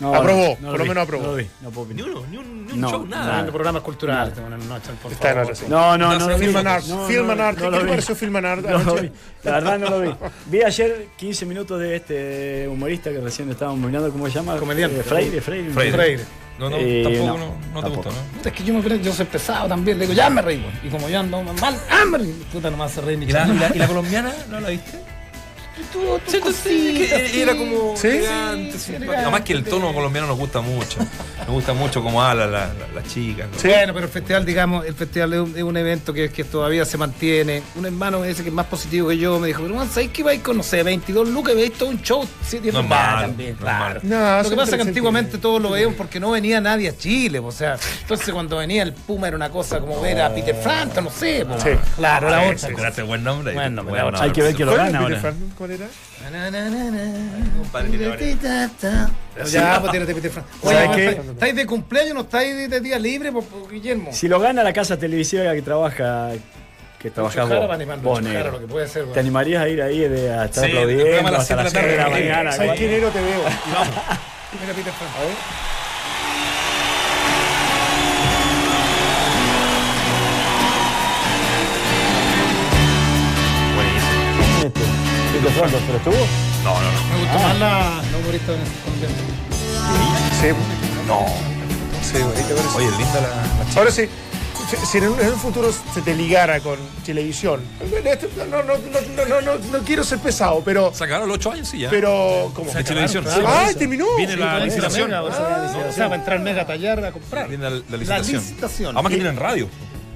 [0.00, 1.22] No, Aprobó, no por lo vi, menos aprobó.
[1.24, 3.36] No lo vi, no puedo Ni uno, ni un, ni un No, show, nada.
[3.42, 3.52] nada.
[3.52, 5.64] Programas culturales, bueno, no, Chan, por Está en otra, sí.
[5.68, 6.18] No, no, no.
[6.18, 6.38] No, lo.
[6.38, 6.84] Film and Art.
[6.86, 7.58] No, Film no, and Art.
[7.58, 8.94] no ¿Qué lo te pareció Film and Art No lo.
[9.44, 10.10] La verdad no lo vi.
[10.46, 14.56] Vi ayer 15 minutos de este humorista que recién estábamos mirando, ¿cómo se llama?
[14.58, 14.98] Comediante.
[14.98, 15.70] Eh, Freire, Freire.
[15.72, 15.92] Freire.
[15.92, 16.24] Freire.
[16.58, 18.48] No, no, Eh, tampoco, no, no, no te gusta, ¿no?
[18.48, 19.98] Es que yo me yo soy pesado también.
[19.98, 20.64] Le digo, ya me reí.
[20.84, 22.44] Y como yo ando mal, ¡ah, me reí!
[22.52, 25.00] Puta, nomás se reí ni ¿Y la, y la- y la colombiana no la viste?
[25.76, 28.06] Tú, tú, Sí, tú- sí, cositas, que era como ¿Sí?
[28.08, 29.22] elegante, Sí, elegante.
[29.22, 30.98] Además que el tono colombiano nos gusta mucho.
[31.38, 33.44] Nos gusta mucho como habla la, la, la chica.
[33.46, 33.58] ¿no?
[33.62, 36.84] Bueno, pero el festival, digamos, el festival es un, es un evento que, que todavía
[36.84, 37.62] se mantiene.
[37.74, 40.22] Un hermano ese que es más positivo que yo me dijo, pero man, ¿sabes que
[40.22, 42.26] vais con, no sé, 22 lucas y veis todo un show?
[42.46, 44.00] Sí, No es malo, también, no claro.
[44.42, 47.38] Lo que pasa es que antiguamente todos lo veían porque no venía nadie a Chile,
[47.40, 51.04] o sea, entonces cuando venía el Puma era una cosa como ver a Peter Frampton,
[51.04, 51.44] no sé,
[51.96, 52.88] claro, Ah, otra cosa.
[52.88, 53.54] ese buen nombre.
[53.54, 55.34] Buen nombre, Buen otra Hay que ver que lo ¿Cuál gana ahora.
[55.64, 55.86] ¿Cuál era?
[59.50, 60.58] Ya, pues tírate Peter Frampton.
[60.68, 61.08] Oye, ¿Sabes ¿vos qué?
[61.08, 64.12] estáis- ¿estáis de cumpleaños no estáis de, de día libre, por, por Guillermo?
[64.12, 66.32] Si lo gana la casa televisiva que trabaja,
[66.98, 67.34] que vos,
[68.02, 68.60] vos, negro.
[68.60, 69.06] lo puede ser.
[69.06, 71.92] ¿Te animarías a ir ahí de, a estar Sí, aplaudiendo a hasta las siete 6
[71.92, 72.52] de la mañana?
[72.52, 72.78] ¿Sabes?
[72.78, 73.10] Te veo.
[74.60, 75.22] Mira Peter Frampton.
[75.24, 75.83] Buenísimo.
[85.52, 86.26] Frampton, ¿pero estuvo?
[86.64, 87.14] No, no, no.
[87.14, 88.52] Me gustó más la, humorista
[88.84, 89.14] colombiana.
[90.40, 90.48] Sí.
[91.06, 91.26] No.
[92.02, 92.76] Sí, güey, ¿te parece?
[92.76, 93.78] Oye, linda la, la chica.
[93.80, 94.08] Ahora sí.
[94.90, 97.60] si- en un, futuro se te ligara con televisión,
[98.50, 101.68] no, no, no, no, no, no, no quiero ser pesado, pero, Sacaron los 8 años,
[101.68, 101.90] sí, ya.
[101.90, 102.72] pero, ¿cómo?
[102.72, 103.24] de televisión.
[103.46, 104.06] ¡Ah, terminó!
[104.16, 105.10] Viene la licitación.
[105.10, 107.48] Mega, o sea, o sea, va a entrar Mega a tallar a comprar.
[107.48, 108.42] Viene la, la La licitación.
[108.42, 108.96] licitación.
[108.96, 109.68] Además que tienen radio.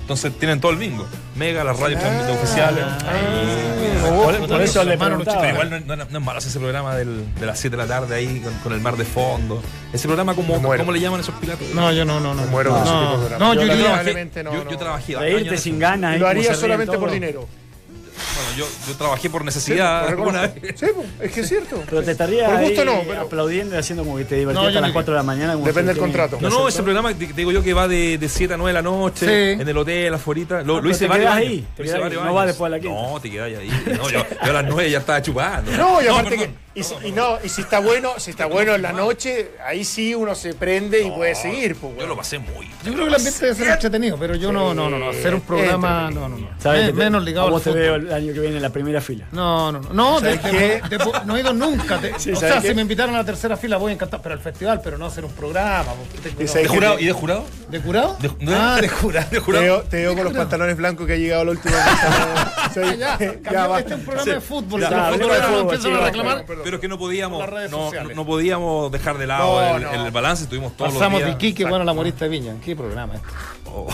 [0.09, 1.07] Entonces tienen todo el bingo.
[1.37, 2.83] Mega, las radios transmiten oficiales.
[4.09, 5.41] Por, por eso le preguntaba.
[5.43, 7.87] Pero igual no, no- no es malo ese programa del- de las 7 de la
[7.87, 9.63] tarde ahí con, con el mar de fondo.
[9.93, 10.55] Ese programa, como.
[10.63, 11.69] ¿cómo le llaman esos piratas?
[11.75, 12.41] No, yo no, no, no.
[12.43, 14.71] Me muero con ese tipo de no, no, yo, Yo yo, no, yo, no.
[14.71, 16.15] yo trabajé años- sin ganas.
[16.15, 17.47] ahí Lo haría solamente por dinero.
[18.39, 20.61] Bueno, yo, yo trabajé por Sí, necesidad alguna reconozco.
[20.61, 20.75] vez.
[20.79, 20.87] Sí,
[21.21, 21.83] es que es cierto.
[21.89, 24.39] Pero te estaría Por gusto ahí no, pero aplaudiendo y haciendo como que te No,
[24.41, 25.53] divertías yo hasta las ni- 4 de la mañana.
[25.55, 26.39] como Depende del contrato.
[26.41, 28.71] No, no, ese programa te, te digo yo que va de, de 7 a 9
[28.71, 29.61] de la noche, Sí.
[29.63, 30.63] en el hotel, afuera.
[30.63, 32.81] Lo, Ah, lo hice te varios ahí, Lo hice varios no vas después a la
[32.81, 32.95] quinta.
[33.01, 33.69] No, te quedas ahí.
[33.99, 35.73] No, yo, yo a las 9 ya estaba chupando.
[35.73, 36.51] No, y aparte que.
[36.79, 39.85] Y, si, y no, y si está bueno, si está bueno en la noche, ahí
[39.85, 41.75] sí uno se prende y puede seguir.
[41.77, 42.67] Pues, Yo lo pasé muy.
[42.85, 45.11] Yo creo que el ambiente debe ser entretenido, pero yo no, no, no, no.
[45.11, 46.93] Hacer un programa, no, no, no.
[46.95, 47.83] Menos ligado a al vos te fútbol.
[47.83, 49.27] veo el año que viene en la primera fila.
[49.33, 49.93] No, no, no.
[49.93, 50.53] No, de- ¿Sabes
[50.89, 51.99] de- de- no he ido nunca.
[51.99, 52.69] de- Sí, o ¿sabes sea, qué?
[52.69, 55.25] si me invitaron a la tercera fila voy encantado, pero al festival, pero no hacer
[55.25, 55.93] un programa.
[55.95, 56.99] porque tengo- Y sabes ¿De jurado?
[57.01, 57.45] ¿Y de jurado?
[57.69, 58.17] ¿De curado?
[58.21, 58.53] De- ¿no?
[58.55, 59.27] ah, de curado.
[59.31, 59.65] ¿De Te jurado?
[59.65, 61.85] veo, te veo con los pantalones blancos que ha llegado la última vez.
[62.75, 63.79] Sí, Ya, ya, cambió, va.
[63.81, 64.81] este es un programa de fútbol.
[64.81, 66.45] Ya, los hablemos de futboleros fútbol, empiezan sí, a reclamar.
[66.69, 69.83] Pero es que no podíamos, Por las redes no, podíamos dejar de lado No, el,
[69.85, 70.07] no.
[70.07, 70.43] el balance.
[70.43, 71.37] Estuvimos todos Pasamos los de días.
[71.37, 72.57] Iquique, bueno, la morista de Viña.
[72.63, 73.27] ¿Qué programa este?
[73.65, 73.87] Oh.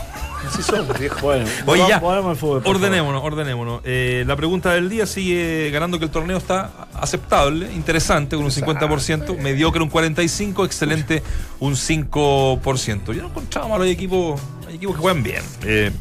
[0.44, 1.16] Así somos, viejo.
[1.22, 2.00] Bueno, Oye, ya.
[2.00, 2.62] volvamos al fútbol.
[2.62, 2.76] por favor.
[2.82, 3.80] Ordenémonos, ordenémonos.
[3.84, 8.50] Eh, la pregunta del día sigue ganando que el torneo está aceptable, interesante, con un
[8.50, 11.22] 50%, mediocre un 45%, excelente
[11.60, 13.12] un 5%.
[13.12, 15.44] Yo no encontraba malos equipos, hay equipos que juegan bien.
[15.62, 15.92] Eh,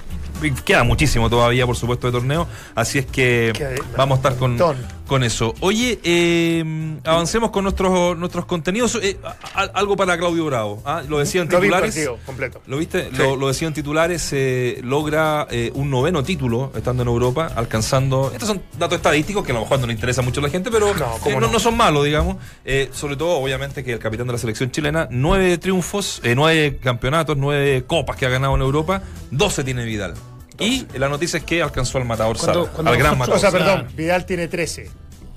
[0.41, 4.35] y queda muchísimo todavía, por supuesto, de torneo, así es que Queda vamos a estar
[4.35, 4.77] con, montón.
[5.07, 5.53] Con eso.
[5.59, 6.63] Oye, eh,
[7.03, 8.97] avancemos con nuestros, nuestros contenidos.
[9.01, 10.81] Eh, a- a- algo para Claudio Bravo.
[10.85, 11.03] ¿ah?
[11.07, 11.93] Lo decían Lo vi el titulares.
[11.95, 12.61] partido completo.
[12.67, 13.09] ¿Lo viste?
[13.11, 13.17] Sí.
[13.17, 18.29] Lo, lo decían titulares, eh, logra un noveno título estando en Europa, alcanzando...
[18.31, 20.71] Estos son datos estadísticos que a lo mejor no le interesa mucho a la gente,
[20.71, 21.47] pero No, eh, no, no.
[21.51, 22.37] no son malos, digamos.
[22.65, 27.37] Eh, sobre todo, obviamente, que el capitán de la selección chilena, nueve triunfos, nueve campeonatos,
[27.37, 29.01] nueve copas que ha ganado en Europa,
[29.31, 30.13] doce tiene Vidal.
[30.59, 33.39] Y la noticia es que alcanzó al matador Cuando- Sala, cuando al gran nosotros- O
[33.41, 33.79] sea, matador.
[33.81, 34.89] perdón, Vidal tiene 13.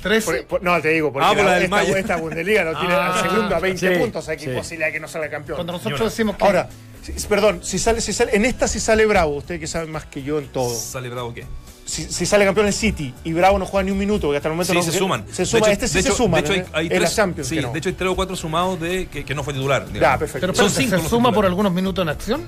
[0.03, 0.25] ¿Tres?
[0.25, 2.95] Por- por- no, te digo, porque Ah, por la del esta, esta Bundesliga no tiene
[2.95, 4.25] Ah, al segundo a 20 sí, puntos.
[4.25, 4.51] Sea, que sí.
[4.51, 5.57] imposibilidad que no salga campeón.
[5.57, 6.11] Cuando nosotros una.
[6.11, 6.45] decimos que.
[6.45, 6.69] Ahora,
[7.03, 10.05] si- perdón, si sale, si sale, en esta si sale Bravo, usted que sabe más
[10.05, 10.73] que yo en todo.
[10.73, 11.45] ¿Sale Bravo qué?
[11.87, 14.49] Si, si sale campeón el City y Bravo no juega ni un minuto, porque hasta
[14.49, 15.25] el momento Sí, no se suman.
[15.33, 16.41] Se De suma, hecho- este sí de se hecho- suma.
[16.43, 17.49] De hecho, hay, hay en la tres, Champions.
[17.49, 17.73] sí, no.
[17.73, 19.87] de hecho hay tres o cuatro sumados de que, que no fue titular.
[19.87, 20.19] Ya, digamos.
[20.19, 20.41] perfecto.
[20.41, 21.35] Pero Son espérate, cinco ¿se los suma titulares.
[21.37, 22.47] por algunos minutos en acción?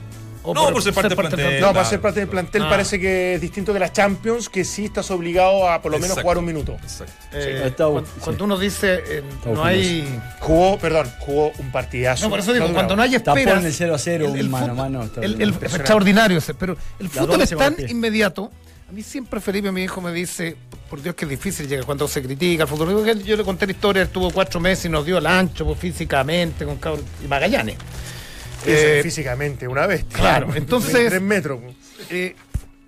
[0.50, 1.38] ¿O No, por ser parte del plantel.
[1.40, 1.60] plantel?
[1.60, 2.70] No, para ser parte del plantel Ah.
[2.70, 6.10] parece que es distinto que la Champions, que sí estás obligado a por lo menos
[6.10, 6.22] Exacto.
[6.22, 6.72] jugar un minuto.
[6.82, 7.12] Exacto.
[7.34, 8.12] Eh, cuando, sí.
[8.20, 10.08] cuando uno dice eh, no hay.
[10.40, 12.24] Jugó, perdón, jugó un partidazo.
[12.24, 13.60] No, por eso digo, cuando no hay esperas.
[13.60, 15.74] en el 0 a 0, el- el mano a fútbol- mano, está El, el- es
[15.74, 18.50] extraordinario ese, pero el Las fútbol es se tan inmediato
[18.88, 20.56] A mí siempre Felipe, mi hijo, me dice,
[20.88, 23.04] por Dios que es difícil llegar cuando se critica al fútbol.
[23.22, 26.64] Yo- le conté la historia, estuvo cuatro meses y nos dio el ancho pues, físicamente
[26.64, 27.76] con cabros- y Magallanes.
[28.66, 30.16] Eh, físicamente, una bestia.
[30.18, 31.60] claro, entonces- Tres metros.
[32.10, 32.34] eh,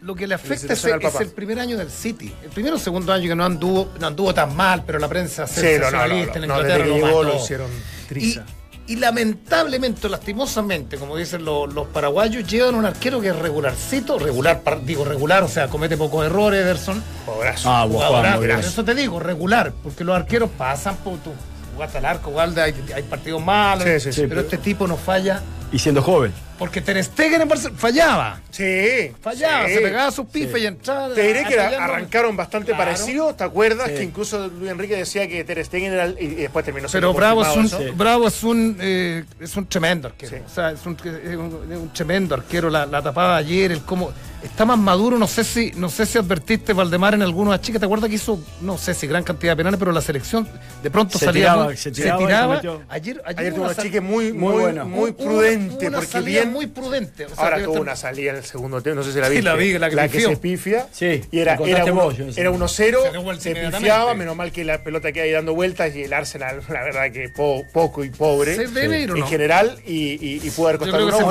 [0.02, 0.84] lo que le afecta es,
[1.20, 2.32] el primer año del City.
[2.42, 5.46] El primero o segundo año que no anduvo, no anduvo tan mal, pero la prensa
[5.46, 7.70] Sí, no, no, no, sensacionalista no, en no, Inglaterra desde que lo llegó lo hicieron
[7.70, 8.44] Y, triza.
[8.86, 14.62] y lamentablemente, lastimosamente, como dicen los, los paraguayos, llevan un arquero que es regularcito, regular,
[14.86, 17.02] digo regular, o sea, comete pocos errores, Ederson.
[17.26, 17.68] Jugadorazo.
[17.70, 21.30] Ah, Juan, Jugadorazo, eso te digo, regular, porque los arqueros pasan por tu
[21.74, 24.26] jugaste al arco, igual hay, hay partidos malos, Sí, sí, sí.
[24.26, 25.42] pero este tipo no falla,
[25.72, 26.32] Y siendo joven.
[26.58, 29.12] porque Ter Stegen en Barcelona fallaba, Sí.
[29.22, 29.74] fallaba, sí.
[29.74, 31.14] se pegaba sus pifes y entraba.
[31.14, 32.84] Te diré que arrancaron bastante Claro.
[32.84, 33.88] parecidos, ¿te acuerdas?
[33.88, 33.94] Sí.
[33.94, 37.12] Que incluso Luis Enrique decía que Ter Stegen era el- y y después terminó Pero
[37.12, 37.96] siendo Bravo es un.
[37.96, 40.36] Bravo es un, eh, es un tremendo arquero.
[40.36, 40.42] Sí.
[40.44, 42.68] O sea, es un, es un- es un tremendo arquero.
[42.68, 44.12] La, la tapada ayer, el cómo
[44.42, 45.18] está más maduro.
[45.18, 47.80] No sé si, no sé si advertiste Valdemar en algunos chicas.
[47.80, 50.48] ¿Te acuerdas que hizo, no sé si gran cantidad de penales, pero la selección
[50.82, 52.82] de pronto Se salía tiraba, muy- se tiraba se.
[52.88, 54.84] Ayer, ayer, Ayer tuvo una chica muy, muy muy, buena.
[54.84, 56.52] muy una- prudente, una porque bien.
[56.52, 57.26] muy prudente.
[57.26, 59.32] O sea, Ahora tuvo una salida en el segundo tiempo, no sé si la Sí,
[59.32, 59.44] viste.
[59.44, 60.86] la vi, la que se pifia.
[60.92, 62.40] Sí, y era, era, uno- vos, yo no sé.
[62.40, 62.98] era 1-0,
[63.38, 66.60] Se se pifiaba, menos mal que la pelota queda ahí dando vueltas y el Arsenal,
[66.68, 69.26] la verdad que po- poco y pobre ¿Se debe ir o en no?
[69.26, 71.24] general y, y, y pudo haber costado se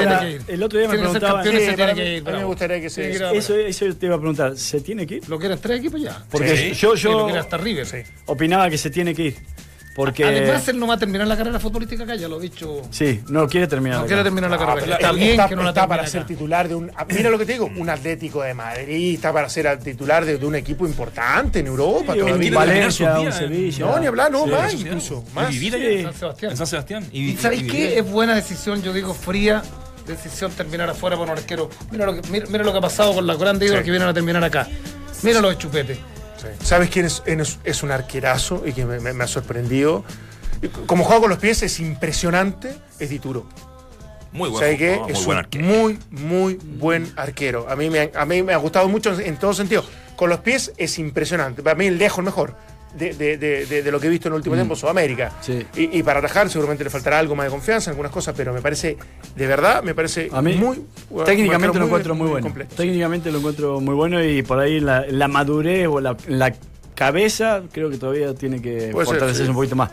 [0.48, 1.02] el otro día me Sí,
[1.66, 1.76] se
[2.18, 2.90] ir, a mí me gustaría que
[3.26, 3.32] ahora.
[3.38, 5.30] Eso, eso te iba a preguntar, ¿se tiene que ir?
[5.30, 6.24] ¿Lo quieren tres equipos ya?
[6.30, 6.74] Porque Sí.
[6.74, 7.86] yo, Sí, lo yo hasta River.
[7.86, 7.98] sí.
[8.26, 9.36] opinaba que se tiene que ir.
[9.96, 10.24] Porque.
[10.24, 12.84] Además, él no va a terminar la carrera futbolística acá, ya lo he dicho.
[12.90, 13.98] sí, no quiere terminar.
[13.98, 14.08] No acá.
[14.08, 14.96] quiere terminar la Ah, carrera.
[14.96, 16.28] está bien está, que no la está para termine ser acá.
[16.28, 16.92] titular de un.
[16.96, 20.38] ah, Mira lo que te digo, un Atlético de Madrid, está para ser titular de,
[20.38, 22.14] de un equipo importante en Europa.
[22.14, 22.52] Sí, todavía.
[22.54, 23.86] Valencia, un en- Sevilla.
[23.88, 24.52] No, ni hablar, no, Sí.
[24.52, 25.24] más Sí, incluso.
[25.30, 25.50] y Más.
[25.50, 25.80] vivir Sí.
[25.80, 26.52] allá San Sebastián.
[26.52, 27.06] en San Sebastián.
[27.12, 28.00] Y, ¿Y sabéis y qué?
[28.00, 29.64] Es buena decisión, yo digo fría
[30.08, 31.70] decisión terminar afuera por un arquero.
[31.92, 33.86] Mira lo que, mira, mira lo que ha pasado con los grandes ídolos Sí.
[33.86, 34.68] que vienen a terminar acá.
[35.24, 35.96] Mira los de chupete.
[35.96, 36.48] Sí.
[36.64, 40.04] ¿Sabes quién es, es, es un arquerazo y que me, me- me ha sorprendido?
[40.88, 43.46] Como juega con los pies es impresionante, es Dituro.
[44.32, 44.60] Muy bueno.
[44.60, 44.98] ¿Sabes qué?
[45.00, 45.66] muy es buen arquero.
[45.66, 47.68] muy, muy buen arquero.
[47.70, 49.84] A mí, me, ha- a mí me ha gustado mucho en, en todo sentido.
[50.16, 51.64] Con los pies es impresionante.
[51.64, 52.56] Para mí el lejos mejor
[52.98, 55.32] de, de- de- lo que he visto en el último tiempo en Sudamérica.
[55.42, 55.66] Sí.
[55.76, 58.54] Y, y para atajar seguramente le faltará algo más de confianza en algunas cosas, pero
[58.54, 58.98] me parece,
[59.36, 60.82] de verdad, me parece A mí, muy...
[61.26, 62.46] técnicamente lo encuentro muy, bueno.
[62.46, 62.76] completo.
[62.76, 66.54] Técnicamente lo encuentro muy bueno y por ahí la, la madurez o la, la
[66.96, 69.50] cabeza creo que todavía tiene que Puede ser, fortalecerse sí.
[69.50, 69.92] un poquito más.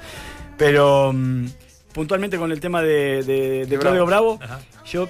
[0.57, 1.47] Pero mm,
[1.93, 4.39] puntualmente con el tema de, Claudio Bravo,
[4.91, 5.09] yo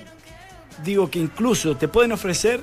[0.85, 2.61] digo que incluso te pueden ofrecer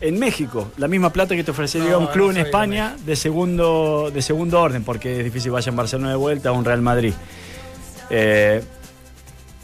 [0.00, 3.16] en México la misma plata que te ofrecería No, un club no en España de
[3.16, 6.80] segundo, de segundo orden, porque es difícil vaya en Barcelona de vuelta a un Real
[6.82, 7.12] Madrid.
[8.10, 8.62] Eh,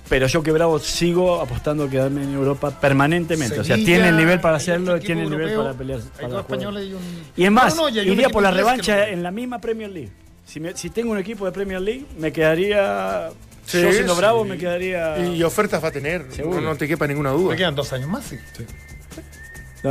[0.09, 3.59] pero yo que Bravo sigo apostando a quedarme en Europa permanentemente.
[3.59, 5.99] o sea, tiene el nivel para hay hacerlo, tiene el nivel europeo, para pelear.
[6.01, 6.59] Hay para dos jugar.
[6.61, 7.01] españoles y un.
[7.37, 9.61] Y es más, No, no, y hay un iría por la revancha en la misma
[9.61, 10.11] Premier League.
[10.45, 13.30] Si, me- si tengo un equipo de Premier League, me quedaría.
[13.64, 14.18] Sí, yo siendo sí.
[14.20, 15.18] bravo, me quedaría.
[15.34, 16.61] Y ofertas va a tener, Seguro.
[16.61, 17.51] no, no te quepa ninguna duda.
[17.51, 18.37] Me quedan dos años más, sí.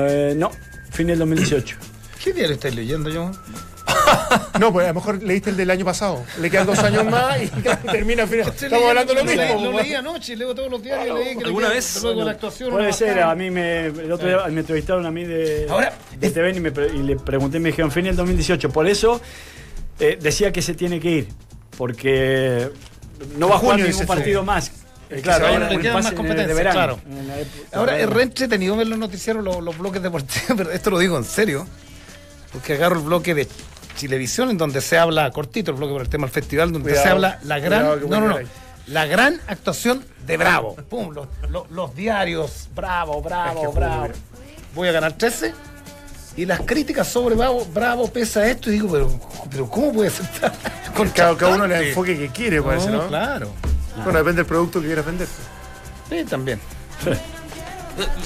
[0.07, 0.51] Eh, no,
[0.91, 1.77] fin del 2018.
[2.23, 3.31] ¿Qué diario estáis leyendo, yo?
[4.59, 6.23] No, pues a lo mejor leíste el del año pasado.
[6.39, 7.47] Le quedan dos años más y
[7.91, 8.47] termina al final.
[8.47, 9.61] Estamos hablando lo mismo.
[9.61, 11.19] Lo leí anoche, leo todos los diarios.
[11.19, 11.99] leí que le ¿Alguna vez?
[12.01, 12.71] Luego la actuación.
[12.71, 13.87] Puede una ser, a mí me.
[13.87, 17.03] El otro día me entrevistaron a mí de, Ahora, de TVN y, me pre- y
[17.03, 18.69] le pregunté y me dijeron fin del 2018.
[18.69, 19.21] Por eso
[19.99, 21.27] eh, decía que se tiene que ir.
[21.77, 22.69] Porque
[23.37, 24.47] no va a jugar ningún partido sí.
[24.47, 24.71] más.
[25.09, 26.73] Se claro, ahora el quedan más competencias, de verano.
[26.73, 26.99] claro.
[27.07, 30.71] En la época- Ahora es re entretenido ver los noticieros, los, los bloques deportivos, pero
[30.71, 31.67] esto lo digo en serio,
[32.51, 33.47] porque agarro el bloque de
[33.97, 37.03] Chilevisión, en donde se habla, cortito el bloque por el tema del festival, donde Cuidado,
[37.05, 38.47] se habla la gran, cuidado no, no, no,
[38.87, 40.75] la gran actuación de Bravo.
[40.89, 44.07] Pum, los, los- los diarios, Bravo, Bravo, Es que Bravo.
[44.73, 45.53] Voy a ganar 13.
[46.37, 50.25] Y las críticas sobre Bravo, Bravo pesa esto, y digo, pero, pero ¿cómo puede ser
[50.41, 50.51] tan
[51.13, 53.47] Cada, cada uno le el enfoque que quiere, parece, No, ¿no?
[53.95, 54.03] Claro.
[54.03, 55.27] Bueno, depende del producto que quieras vender.
[56.09, 56.59] Sí, también.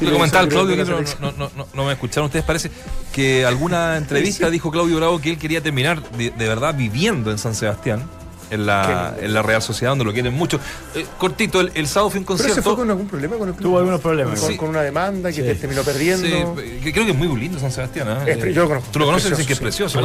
[0.01, 1.21] Lo comentaba Claudio, que no, selección.
[1.21, 2.71] no, no, no, no me escucharon ustedes, parece
[3.13, 7.37] que alguna entrevista dijo Claudio Bravo que él quería terminar de, de verdad viviendo en
[7.37, 8.03] San Sebastián,
[8.49, 10.59] en la, en la Real Sociedad, donde lo quieren mucho.
[10.95, 12.69] Eh, cortito, el, el sábado fue un Pero se concierto.
[12.71, 13.67] fue con algún problema con el club.
[13.69, 14.39] Tuvo algunos problemas.
[14.39, 14.57] Con, Sí.
[14.57, 15.41] con una demanda que Sí.
[15.43, 16.25] te terminó perdiendo.
[16.25, 18.07] Sí, que creo que es muy lindo San Sebastián.
[18.09, 18.23] ¿ah?
[18.25, 18.89] Es pre- yo lo conozco.
[18.91, 19.63] Tú lo Es conoces, dicen que es sí.
[19.63, 20.01] precioso,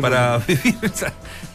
[0.00, 1.12] para vivir en San,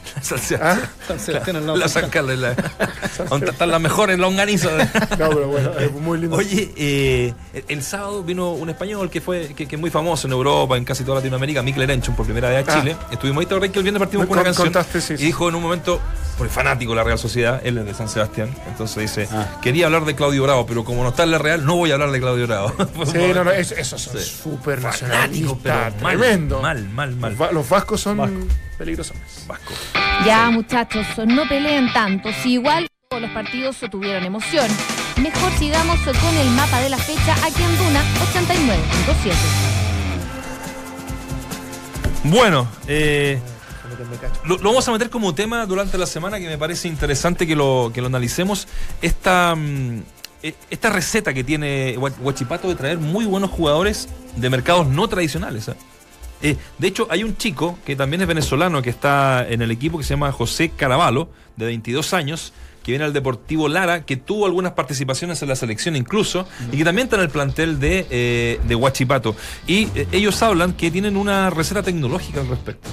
[0.21, 0.61] San Sebastián.
[0.63, 0.79] ¿Ah?
[1.07, 2.55] San Sebastián de La San Carlos, la,
[3.29, 4.87] donde están las mejores longanizas.
[5.17, 6.35] No, pero bueno, es muy lindo.
[6.35, 10.27] Oye, eh, el, el sábado vino un español que fue que, que es muy famoso
[10.27, 12.79] en Europa, en casi toda Latinoamérica, Mikel Erenchun, por primera vez a Ah.
[12.79, 12.95] Chile.
[13.11, 14.67] Estuvimos ahí, ¿te que el viernes partimos Me con una canción?
[14.67, 15.25] contaste, sí, y sí.
[15.25, 15.99] dijo en un momento,
[16.37, 19.59] porque fanático de la Real Sociedad, él es de San Sebastián, entonces dice, Ah.
[19.61, 21.95] quería hablar de Claudio Bravo, pero como no está en la Real, no voy a
[21.95, 22.73] hablar de Claudio Bravo.
[23.11, 24.23] Sí, no, no, es- esos son Sí.
[24.43, 25.57] súper Fanático, nacionalistas.
[25.63, 26.61] pero mal, tremendo.
[26.61, 27.31] mal, mal, mal.
[27.31, 28.35] Los, va- los vascos son Vasco.
[28.77, 29.15] Peligrosos.
[29.47, 29.73] Vasco.
[30.25, 32.29] Ya, muchachos, no peleen tanto.
[32.43, 34.67] Si igual todos los partidos tuvieron emoción.
[35.21, 38.01] Mejor sigamos con el mapa de la fecha aquí en Duna
[38.33, 39.33] 89.7.
[42.25, 43.39] Bueno, eh.
[44.45, 47.55] Lo, lo vamos a meter como tema durante la semana que me parece interesante que
[47.55, 48.67] lo, que lo analicemos.
[49.01, 50.01] Esta, mm,
[50.43, 55.07] eh, esta receta que tiene Hua- Huachipato de traer muy buenos jugadores de mercados no
[55.07, 55.69] tradicionales.
[55.69, 55.73] ¿eh?
[56.41, 59.97] Eh, de hecho, hay un chico que también es venezolano que está en el equipo
[59.97, 64.45] que se llama José Caravalo, de 22 años, que viene al Deportivo Lara, que tuvo
[64.45, 68.59] algunas participaciones en la selección incluso, y que también está en el plantel de, eh,
[68.63, 69.35] de Huachipato.
[69.65, 72.89] Y eh, ellos hablan que tienen una receta tecnológica al respecto.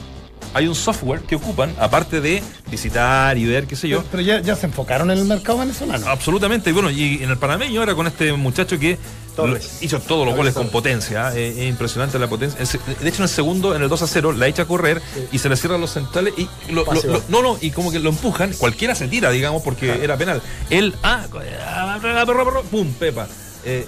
[0.55, 4.23] Hay un software que ocupan, aparte de visitar y ver, qué sé yo, Pero, pero
[4.23, 6.07] ya, ya se enfocaron en el mercado venezolano.
[6.09, 8.99] Absolutamente, y bueno, y en el panameño era con este muchacho que
[9.35, 9.79] Torres.
[9.81, 11.49] hizo todos los goles con potencia, ¿eh?
[11.51, 12.59] es, es impresionante la potencia.
[12.61, 15.03] De hecho, en el segundo, en el 2 a 0, la echa a correr
[15.33, 16.85] y se le cierran los centrales y lo-
[17.29, 20.41] no, no, y como que lo empujan, cualquiera se tira, digamos, porque era penal.
[20.71, 23.27] Él, ah, ah, perro, pum, Pepa.
[23.67, 23.87] Eh,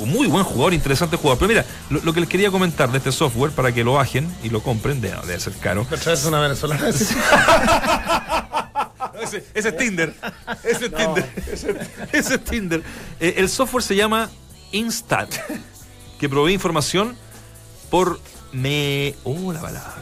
[0.00, 1.38] un muy buen jugador, interesante jugador.
[1.38, 4.34] Pero mira, lo, lo que les quería comentar de este software para que lo bajen
[4.42, 5.86] y lo compren, de- debe ser caro.
[5.90, 6.88] Pero traes una venezolana.
[9.22, 10.14] Ese, ese es Tinder.
[10.64, 11.30] Ese es Tinder.
[12.12, 12.82] Ese es Tinder.
[13.20, 14.30] Eh, el software se llama
[14.72, 15.28] Instat,
[16.18, 17.14] que provee información
[17.90, 18.18] por
[18.52, 19.14] me.
[19.24, 19.94] Oh, la palabra.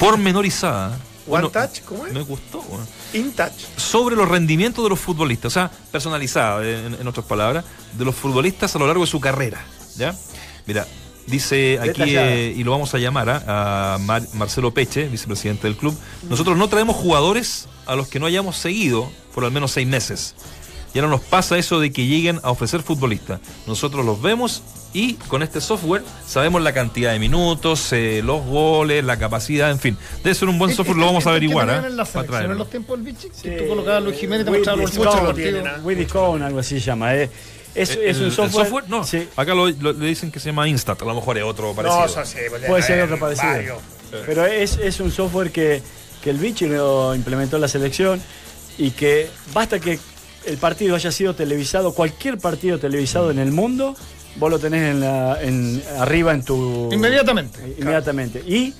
[0.00, 0.98] Pormenorizada.
[1.30, 2.12] One touch, ¿cómo es?
[2.12, 2.60] Me gustó.
[2.62, 2.86] bueno.
[3.14, 3.52] In touch.
[3.76, 7.64] Sobre los rendimientos de los futbolistas, o sea, personalizada, en, en otras palabras,
[7.96, 9.64] de los futbolistas a lo largo de su carrera.
[9.96, 10.14] ¿Ya?
[10.66, 10.86] Mira,
[11.26, 13.94] dice aquí, eh, y lo vamos a llamar ¿ah?
[13.94, 15.96] a Mar- Marcelo Peche, vicepresidente del club.
[16.28, 20.34] Nosotros no traemos jugadores a los que no hayamos seguido por al menos seis meses.
[20.94, 23.40] Ya no nos pasa eso de que lleguen a ofrecer futbolistas.
[23.66, 24.62] Nosotros los vemos
[24.92, 29.78] y con este software sabemos la cantidad de minutos, eh, los goles, la capacidad, en
[29.78, 29.96] fin.
[30.24, 31.68] Debe ser un buen software, lo vamos a averiguar.
[31.70, 31.86] ¿eh?
[31.88, 33.28] en la Para en los tiempos del Vichy?
[33.32, 33.42] Sí.
[33.50, 34.90] Que tú colocabas a Luis Jiménez y te los
[35.96, 37.14] Discount, algo así se llama.
[37.14, 37.30] eh.
[37.72, 38.84] Es, Eh, es el- un el software.
[38.88, 39.28] No, Sí.
[39.36, 42.00] acá lo, lo- le dicen que se llama Instat, a lo mejor es otro parecido.
[42.00, 42.38] No, eso sí.
[42.48, 43.48] pues, Puede ser otro parecido.
[43.48, 43.78] varios.
[44.26, 45.80] Pero es, es un software que,
[46.20, 46.38] que el
[46.68, 48.20] lo implementó en la selección
[48.76, 50.00] y que basta que
[50.46, 53.94] el partido haya sido televisado, cualquier partido televisado en el mundo,
[54.36, 56.88] vos lo tenés en la, en, arriba en tu...
[56.92, 57.58] Inmediatamente.
[57.78, 58.42] Inmediatamente.
[58.46, 58.74] Y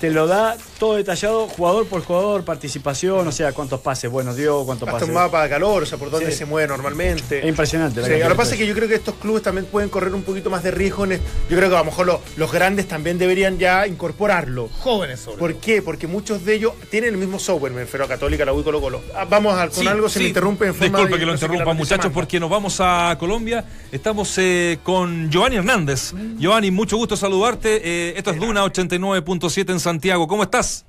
[0.00, 4.64] te lo da todo detallado, jugador por jugador, participación, o sea, cuántos pases buenos dio,
[4.64, 5.08] cuántos Hasta pases...
[5.08, 6.38] un mapa de calor, o sea, por dónde Sí.
[6.38, 7.40] se mueve normalmente.
[7.40, 8.00] Es impresionante.
[8.00, 8.68] la Sí, ahora de pasa que cosas.
[8.68, 11.04] yo creo que estos clubes también pueden correr un poquito más de riesgo.
[11.04, 11.20] En el-
[11.50, 14.68] yo creo que a lo mejor lo- los grandes también deberían ya incorporarlo.
[14.80, 15.82] Jóvenes sobre ¿Por qué?
[15.82, 18.80] Porque muchos de ellos tienen el mismo software, me refiero a Católica, la U Colo
[18.80, 19.02] Colo.
[19.14, 20.22] Ah, Vamos a, con Sí, algo, se sí.
[20.24, 23.14] me interrumpe en forma Disculpe de- que lo no interrumpa, muchachos, porque nos vamos a
[23.18, 23.64] Colombia.
[23.92, 26.12] Estamos eh, con Giovanni Hernández.
[26.38, 27.80] Giovanni, mucho gusto saludarte.
[27.84, 30.28] Eh, esto es Duna 89.7 en Santiago.
[30.28, 30.86] ¿Cómo estás?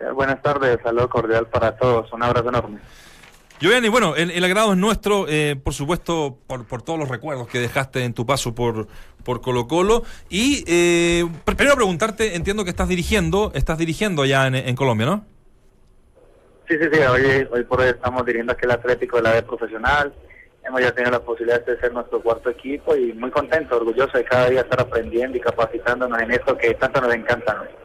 [0.00, 2.80] Eh, Buenas tardes, saludo cordial para todos, un abrazo enorme.
[3.60, 7.46] Giovanni, bueno, el, el agrado es nuestro, eh, por supuesto, por, por todos los recuerdos
[7.48, 8.88] que dejaste en tu paso por,
[9.22, 10.02] por Colo Colo.
[10.30, 15.06] Y eh, pr- primero preguntarte, entiendo que estás dirigiendo, estás dirigiendo allá en, en Colombia,
[15.06, 15.26] ¿no?
[16.66, 19.42] Sí, sí, sí, hoy, hoy por hoy estamos dirigiendo aquí el Atlético de la B
[19.42, 20.14] profesional.
[20.64, 24.24] Hemos ya tenido la posibilidad de ser nuestro cuarto equipo y muy contento, orgulloso de
[24.24, 27.54] cada día estar aprendiendo y capacitándonos en esto que tanto nos encanta.
[27.54, 27.80] ¿no?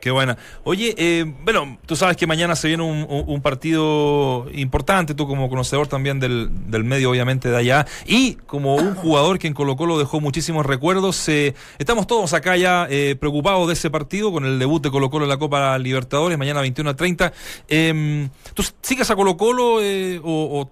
[0.00, 0.38] Qué buena.
[0.62, 5.48] Oye, eh, bueno, tú sabes que mañana se viene un, un- partido importante, tú como
[5.48, 9.74] conocedor también del, del medio, obviamente, de allá, y como un jugador que en Colo
[9.74, 11.28] Colo dejó muchísimos recuerdos.
[11.28, 15.10] eh, estamos todos acá ya eh, preocupados de ese partido, con el debut de Colo
[15.10, 17.32] Colo en la Copa Libertadores, mañana 21 a 30.
[17.66, 20.70] Eh, ¿Tú sigues a Colo Colo eh, o, o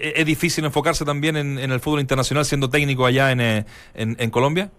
[0.00, 4.30] es difícil enfocarse también en, el fútbol internacional siendo técnico allá en, eh, en, en
[4.30, 4.70] Colombia?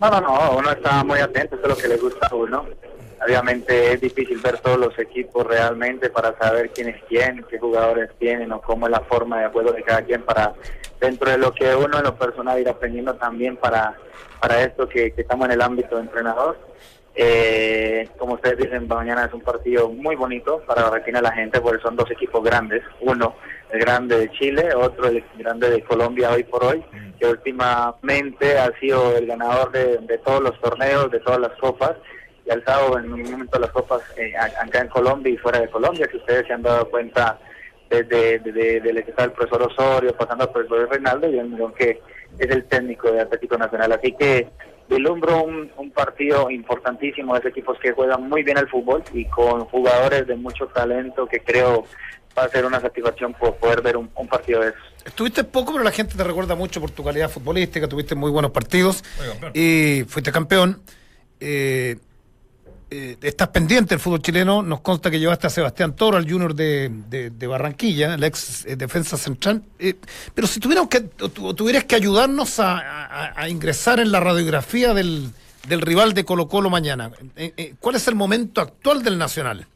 [0.00, 2.64] No, no, no, uno está muy atento, eso es lo que le gusta a uno.
[3.22, 8.10] Obviamente es difícil ver todos los equipos realmente para saber quién es quién, qué jugadores
[8.18, 10.54] tienen o cómo es la forma de juego de cada quien para,
[10.98, 13.94] dentro de lo que uno en lo personal ir aprendiendo también para,
[14.40, 16.58] para esto que estamos en el ámbito de entrenador.
[17.14, 21.32] Eh, como ustedes dicen, mañana es un partido muy bonito para la retina de la
[21.32, 22.82] gente porque son dos equipos grandes.
[23.00, 23.34] Uno,
[23.72, 26.84] el grande de Chile, otro, el grande de Colombia hoy por hoy,
[27.18, 31.96] que últimamente ha sido el ganador de, de todos los torneos, de todas las copas,
[32.46, 36.06] y alzado en un momento las copas eh, acá en Colombia y fuera de Colombia,
[36.06, 37.38] que ustedes se han dado cuenta
[37.90, 42.00] desde, desde, desde que está el profesor Osorio, pasando el profesor Reinaldo, y el que
[42.38, 43.92] es el técnico de Atlético Nacional.
[43.92, 44.48] Así que
[44.90, 49.64] vislumbro un, un partido importantísimo de equipos que juegan muy bien al fútbol y con
[49.66, 51.84] jugadores de mucho talento que creo
[52.36, 54.80] va a ser una satisfacción por poder ver un, un partido de esos.
[55.04, 58.50] Estuviste poco, pero la gente te recuerda mucho por tu calidad futbolística, tuviste muy buenos
[58.50, 59.02] partidos
[59.54, 60.82] y fuiste campeón.
[61.40, 61.96] Eh,
[62.90, 66.54] eh, estás pendiente del fútbol chileno, nos consta que llevaste a Sebastián Toro, al junior
[66.54, 69.62] de, de- Barranquilla, el ex eh, defensa central.
[69.78, 69.94] Eh,
[70.34, 75.30] pero si tuviéramos que, tu- tuvieras que ayudarnos a, ingresar en la radiografía del,
[75.68, 79.66] del rival de Colo Colo mañana, eh, eh, ¿cuál es el momento actual del Nacional?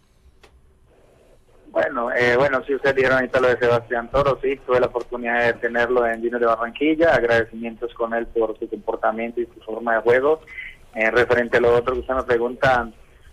[1.71, 2.09] Bueno,
[2.39, 6.07] bueno, sí, ustedes dijeron ahorita lo de Sebastián Toro, sí, tuve la oportunidad de tenerlo
[6.07, 10.41] en Junior de Barranquilla, agradecimientos con él por su comportamiento y su forma de juego.
[10.95, 12.89] Referente a lo otro que usted me pregunta,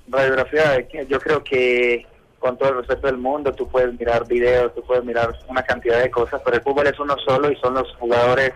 [0.07, 2.05] radiografía, yo creo que
[2.41, 6.01] con todo el respeto del mundo, tú puedes mirar videos, tú puedes mirar una cantidad
[6.01, 8.51] de cosas, pero el fútbol es uno solo y son los jugadores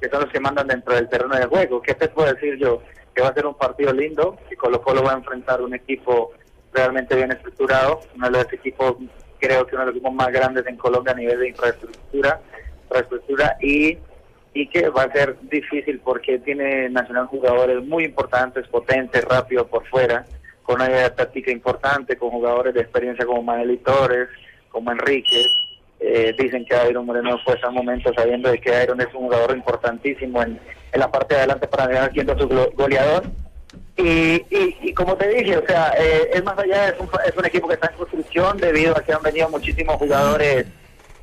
[0.00, 1.82] que son los que mandan dentro del terreno de juego.
[1.82, 2.82] ¿Qué te puedo decir yo?
[3.14, 6.32] Que va a ser un partido lindo, que Colo Colo va a enfrentar un equipo
[6.72, 8.96] realmente bien estructurado, uno de los equipos,
[9.38, 12.40] creo que uno de los equipos más grandes en Colombia a nivel de infraestructura,
[12.84, 13.98] infraestructura y,
[14.54, 19.86] y que va a ser difícil porque tiene Nacional jugadores muy importantes, potentes, rápidos por
[19.88, 20.24] fuera,
[20.66, 24.28] con una táctica importante, con jugadores de experiencia como Maneli Torres,
[24.68, 25.40] como Enrique.
[26.00, 29.56] Eh, dicen que Iron Moreno fue al momento sabiendo de que Iron es un jugador
[29.56, 30.60] importantísimo en,
[30.92, 33.24] la parte de adelante para llegar siendo su goleador.
[33.96, 37.36] Y, y, y como te dije, o sea, eh, es más allá, es un, es
[37.36, 40.66] un equipo que está en construcción debido a que han venido muchísimos jugadores,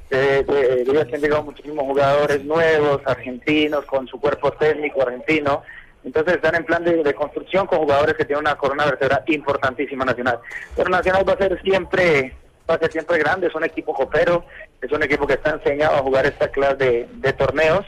[0.10, 5.02] de, de- debido a que han llegado muchísimos jugadores nuevos, argentinos, con su cuerpo técnico
[5.04, 5.64] argentino.
[6.04, 10.40] Entonces están en plan de, construcción con jugadores que tienen una corona vertebral importantísima nacional.
[10.76, 12.36] Pero Nacional va a ser siempre,
[12.70, 14.46] va a ser siempre grande, es un equipo copero,
[14.82, 17.86] es un equipo que está enseñado a jugar esta clase de, de torneos.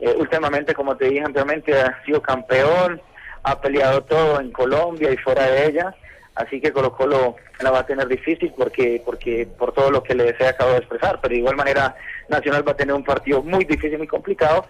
[0.00, 3.02] Eh, últimamente, como te dije anteriormente, ha sido campeón,
[3.42, 5.94] ha peleado todo en Colombia y fuera de ella,
[6.34, 10.14] así que Colo Colo la va a tener difícil porque porque por todo lo que
[10.14, 11.96] le desea acabo de expresar, pero de igual manera
[12.28, 14.66] Nacional va a tener un partido muy difícil, muy complicado,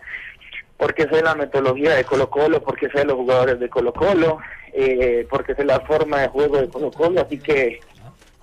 [0.79, 4.39] porque sé la metodología de Colo Colo, porque sé los jugadores de Colo Colo,
[4.73, 7.81] eh, porque sé la forma de juego de Colo Colo, así que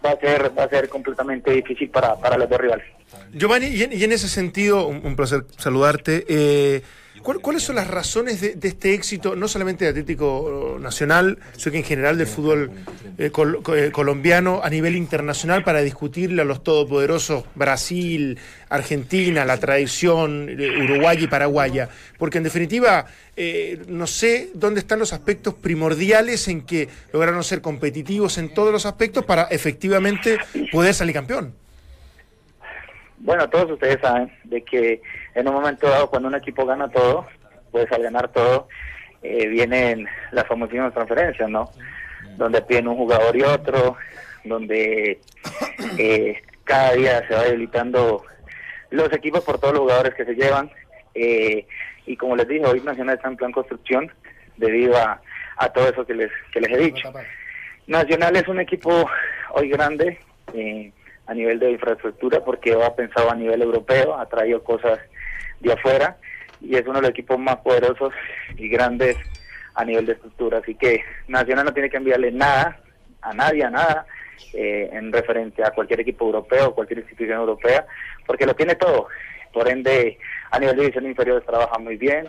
[0.05, 2.85] va a ser va a ser completamente difícil para, para los dos rivales.
[3.33, 6.25] Giovanni, y en, y en ese sentido, un, un placer saludarte.
[6.27, 6.81] eh,
[7.25, 11.79] ¿cuál- ¿Cuáles son las razones de, este éxito, no solamente de Atlético Nacional, sino que
[11.79, 12.71] en general del fútbol
[13.17, 13.31] eh,
[13.75, 18.37] eh, colombiano a nivel internacional para discutirle a los todopoderosos Brasil,
[18.69, 21.89] Argentina, la tradición eh, uruguaya y paraguaya?
[22.17, 27.61] Porque en definitiva, eh, no sé dónde están los aspectos primordiales en que lograron ser
[27.61, 30.37] competitivos en todos los aspectos para efectivamente
[30.71, 31.53] poder salir campeón.
[33.17, 35.01] Bueno, todos ustedes saben de que
[35.33, 37.25] en un momento dado, cuando un equipo gana todo,
[37.71, 38.67] pues al ganar todo,
[39.23, 41.71] eh, vienen las famosísimas transferencias, ¿no?
[42.37, 43.95] Donde piden un jugador y otro,
[44.43, 45.19] donde
[45.97, 48.23] eh, cada día se va debilitando
[48.91, 50.69] los equipos por todos los jugadores que se llevan.
[51.15, 51.65] eh,
[52.07, 54.11] y como les dije, hoy Nacional está en plan construcción
[54.57, 55.19] debido a,
[55.57, 57.11] a todo eso que les, que les he dicho.
[57.87, 59.09] Nacional es un equipo
[59.53, 60.19] hoy grande
[60.53, 60.91] eh,
[61.27, 64.99] a nivel de infraestructura porque ha pensado a nivel europeo, ha traído cosas
[65.59, 66.17] de afuera
[66.61, 68.13] y es uno de los equipos más poderosos
[68.57, 69.17] y grandes
[69.73, 70.59] a nivel de estructura.
[70.59, 72.79] Así que Nacional no tiene que enviarle nada
[73.21, 74.05] a nadie, a nada,
[74.53, 77.85] eh, en referente a cualquier equipo europeo, cualquier institución europea,
[78.25, 79.07] porque lo tiene todo.
[79.51, 80.17] Por ende,
[80.51, 82.27] a nivel de división inferior trabaja muy bien.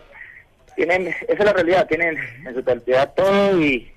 [0.74, 3.90] Tienen, esa es la realidad, tienen en su totalidad todo y,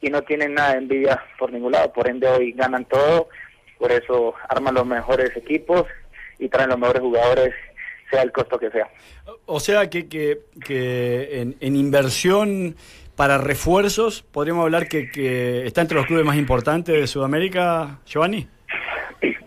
[0.00, 1.92] y no tienen nada de envidia por ningún lado.
[1.92, 3.28] Por ende, hoy ganan todo,
[3.78, 5.84] por eso arman los mejores equipos
[6.38, 7.54] y traen los mejores jugadores,
[8.10, 8.88] sea el costo que sea.
[9.46, 12.76] O sea que, que, que en, en inversión
[13.16, 18.48] para refuerzos, podríamos hablar que, que está entre los clubes más importantes de Sudamérica, Giovanni.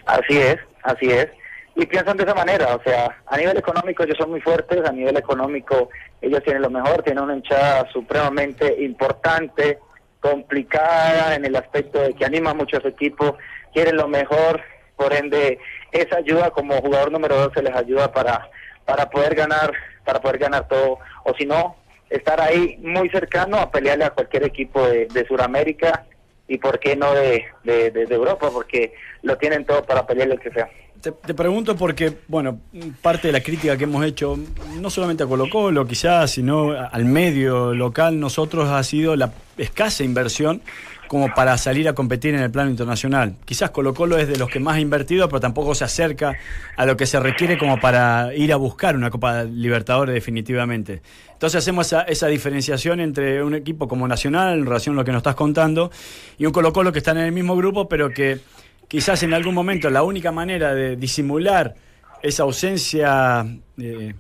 [0.06, 1.28] Así es, así es.
[1.76, 4.92] Y piensan de esa manera, o sea, a nivel económico ellos son muy fuertes, a
[4.92, 5.90] nivel económico
[6.22, 9.78] ellos tienen lo mejor, tienen una hinchada supremamente importante,
[10.20, 13.38] complicada en el aspecto de que anima mucho a su equipo,
[13.74, 14.62] quieren lo mejor,
[14.96, 15.60] por ende
[15.92, 18.50] esa ayuda como jugador número dos se les ayuda para,
[18.86, 19.72] para poder ganar,
[20.04, 21.76] para poder ganar todo, o si no,
[22.10, 26.06] estar ahí muy cercano a pelearle a cualquier equipo de, de Sudamérica
[26.48, 30.52] y por qué no de, de, Europa, porque lo tienen todo para pelearle el que
[30.52, 30.70] sea.
[31.02, 32.60] Te, te pregunto porque, bueno,
[33.02, 34.38] parte de la crítica que hemos hecho,
[34.80, 40.04] no solamente a Colo Colo quizás, sino al medio local, nosotros ha sido la escasa
[40.04, 40.62] inversión
[41.08, 43.36] como para salir a competir en el plano internacional.
[43.46, 46.38] Quizás Colo Colo es de los que más ha invertido, pero tampoco se acerca
[46.76, 51.02] a lo que se requiere como para ir a buscar una Copa Libertadores definitivamente.
[51.34, 55.12] Entonces hacemos esa, esa diferenciación entre un equipo como Nacional en relación a lo que
[55.12, 55.92] nos estás contando
[56.38, 58.40] y un Colo Colo que está en el mismo grupo, pero que
[58.88, 61.76] quizás en algún momento la única manera de disimular
[62.24, 63.46] esa ausencia
[63.78, 64.14] eh,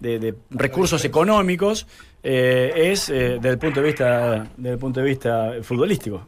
[0.00, 1.86] de, de recursos económicos
[2.26, 6.26] eh, es eh, desde el punto de vista desde el punto de vista futbolístico.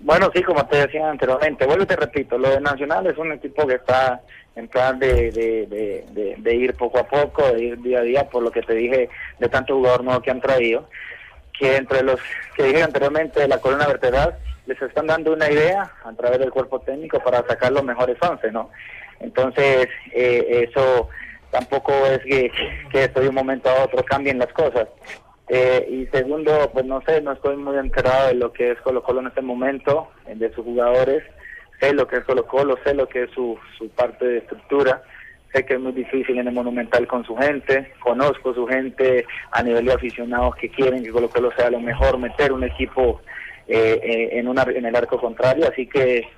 [0.00, 3.32] Bueno, sí, como te decía anteriormente, vuelvo y te repito, lo de Nacional es un
[3.32, 4.20] equipo que está
[4.54, 8.42] en plan de, de, de, ir poco a poco, de ir día a día, por
[8.42, 10.88] lo que te dije de tanto jugador nuevo que han traído,
[11.56, 12.20] que entre los
[12.56, 14.36] que dije anteriormente de la columna vertebral,
[14.66, 18.50] les están dando una idea a través del cuerpo técnico para sacar los mejores 11,
[18.52, 18.70] ¿no?
[19.20, 21.08] Entonces, eh, eso
[21.50, 22.50] tampoco es que,
[22.90, 24.88] que de un momento a otro cambien las cosas.
[25.48, 29.02] Eh, y segundo, pues no sé, no estoy muy enterado de lo que es Colo
[29.02, 31.22] Colo en este momento, eh, de sus jugadores.
[31.80, 35.02] Sé lo que es Colo Colo, sé lo que es su, su parte de estructura.
[35.52, 37.92] Sé que es muy difícil en el Monumental con su gente.
[38.00, 42.18] Conozco su gente a nivel de aficionados que quieren que Colo Colo sea lo mejor,
[42.18, 43.22] meter un equipo
[43.66, 45.66] eh, eh, en, una, en el arco contrario.
[45.66, 46.28] Así que,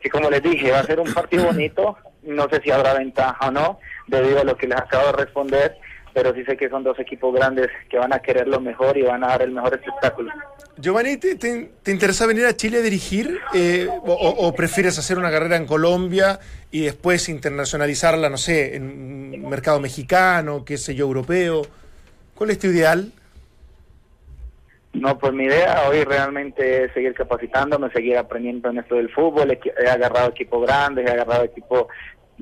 [0.00, 1.96] que, como les dije, va a ser un partido bonito.
[2.22, 5.76] No sé si habrá ventaja o no, debido a lo que les acabo de responder
[6.12, 9.02] pero sí sé que son dos equipos grandes que van a querer lo mejor y
[9.02, 10.30] van a dar el mejor espectáculo.
[10.76, 15.18] Giovanni, ¿te, te, te interesa venir a Chile a dirigir eh, o, o prefieres hacer
[15.18, 16.38] una carrera en Colombia
[16.70, 21.62] y después internacionalizarla, no sé, en un mercado mexicano, qué sé yo, europeo?
[22.34, 23.12] ¿Cuál es tu ideal?
[24.92, 29.52] No, pues mi idea hoy realmente es seguir capacitándome, seguir aprendiendo en esto del fútbol.
[29.52, 31.86] He agarrado equipos grandes, he agarrado equipos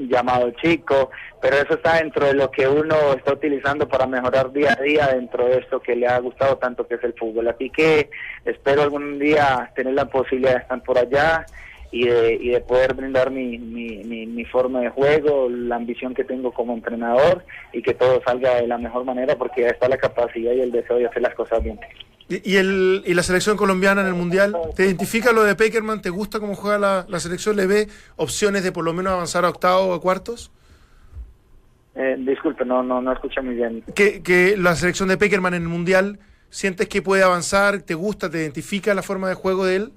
[0.06, 4.76] llamado chico, pero eso está dentro de lo que uno está utilizando para mejorar día
[4.78, 7.48] a día dentro de esto que le ha gustado tanto que es el fútbol.
[7.48, 8.10] Así que
[8.44, 11.44] espero algún día tener la posibilidad de estar por allá
[11.90, 16.14] y de, y de poder brindar mi, mi, mi, mi, forma de juego, la ambición
[16.14, 19.88] que tengo como entrenador y que todo salga de la mejor manera porque ya está
[19.88, 21.80] la capacidad y el deseo de hacer las cosas bien.
[22.28, 24.54] ¿Y, el, y la selección colombiana en el Mundial?
[24.76, 26.02] ¿Te identifica lo de Peckerman?
[26.02, 27.56] ¿Te gusta cómo juega la, la selección?
[27.56, 30.50] ¿Le ve opciones de por lo menos avanzar a octavos o a cuartos?
[31.94, 33.82] Eh, disculpe, no, no, no escuché muy bien.
[33.94, 36.18] Que, que la selección de Peckerman en el Mundial,
[36.50, 37.80] ¿sientes que puede avanzar?
[37.80, 38.28] ¿Te gusta?
[38.28, 39.92] ¿Te identifica la forma de juego de él?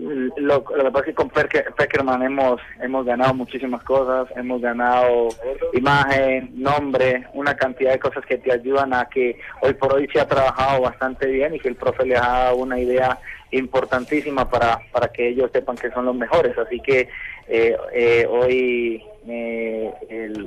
[0.00, 5.28] Lo, lo que pasa es que con Peckerman hemos, hemos ganado muchísimas cosas, hemos ganado
[5.74, 10.20] imagen, nombre, una cantidad de cosas que te ayudan a que hoy por hoy se
[10.20, 13.18] ha trabajado bastante bien y que el profe les ha dado una idea
[13.50, 16.56] importantísima para, para que ellos sepan que son los mejores.
[16.56, 17.08] Así que
[17.48, 19.92] eh, eh, hoy eh,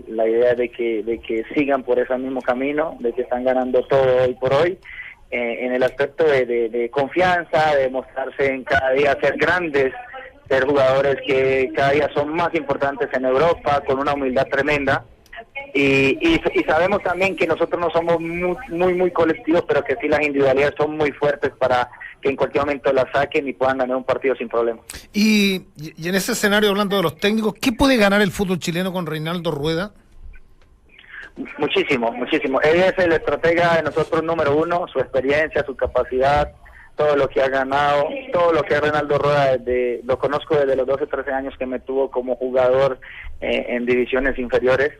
[0.08, 3.84] la idea de que, de que sigan por ese mismo camino, de que están ganando
[3.84, 4.80] todo hoy por hoy
[5.34, 9.92] eh, en el aspecto de, de, confianza, de mostrarse en cada día ser grandes,
[10.48, 15.04] ser jugadores que cada día son más importantes en Europa, con una humildad tremenda.
[15.74, 19.96] Y, y, y sabemos también que nosotros no somos muy, muy, muy colectivos, pero que
[20.00, 21.90] sí las individualidades son muy fuertes para
[22.22, 24.82] que en cualquier momento la saquen y puedan ganar un partido sin problema.
[25.14, 28.94] Y, y en ese escenario, hablando de los técnicos, ¿qué puede ganar el fútbol chileno
[28.94, 29.94] con Reinaldo Rueda?
[31.58, 32.62] Muchísimo, muchísimo.
[32.62, 36.52] Él es el estratega de nosotros número uno, su experiencia, su capacidad,
[36.96, 40.76] todo lo que ha ganado, todo lo que es Reinaldo Rueda, desde, lo conozco desde
[40.76, 43.00] los 12, 13 años que me tuvo como jugador
[43.42, 44.92] eh, en divisiones inferiores,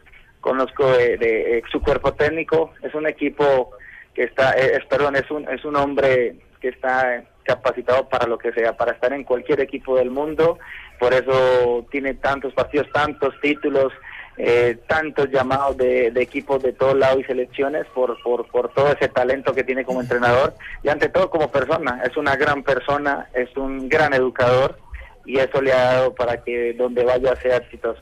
[0.42, 3.72] conozco de, de, de, su cuerpo técnico, es un equipo
[4.16, 8.38] que está, eh, es, perdón, es un, es un hombre que está capacitado para lo
[8.40, 10.58] que sea, para estar en cualquier equipo del mundo,
[11.00, 13.94] por eso tiene tantos partidos, tantos títulos,
[14.38, 18.92] eh, tantos llamados de, de, equipos de todos lados y selecciones por, por, por todo
[18.92, 22.02] ese talento que tiene como entrenador y ante todo como persona.
[22.04, 24.78] Es una gran persona, es un gran educador
[25.26, 28.02] y eso le ha dado para que donde vaya sea exitoso.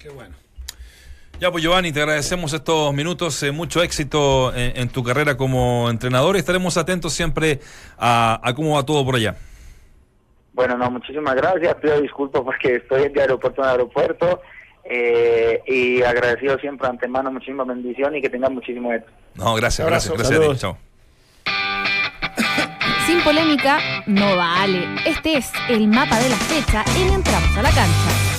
[0.00, 0.34] Qué bueno.
[1.38, 5.88] Ya, pues Giovanni, te agradecemos estos minutos, eh, mucho éxito en, en, tu carrera como
[5.88, 7.60] entrenador y estaremos atentos siempre
[7.96, 9.36] a, a cómo va todo por allá.
[10.52, 11.74] Bueno, no, muchísimas gracias.
[11.76, 14.42] Pido disculpas porque estoy de aeropuerto en aeropuerto.
[14.84, 19.12] Eh, y agradecido siempre antemano, muchísima bendición y que tengan muchísimo éxito.
[19.34, 20.58] No, gracias, gracias, gracias a ti.
[20.58, 20.78] Chao.
[23.06, 24.84] Sin polémica, no vale.
[25.06, 28.30] Este es el mapa de la fecha en Entramos a la Cancha.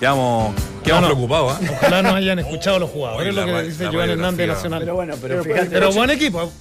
[0.00, 1.60] Quedamos, quedamos preocupados.
[1.60, 1.70] ¿eh?
[1.72, 4.80] Ojalá no hayan escuchado los jugadores, es lo que dice Joan Hernández de Nacional.
[4.80, 6.52] Pero bueno, pero, pero, fíjate, pero buen equipo.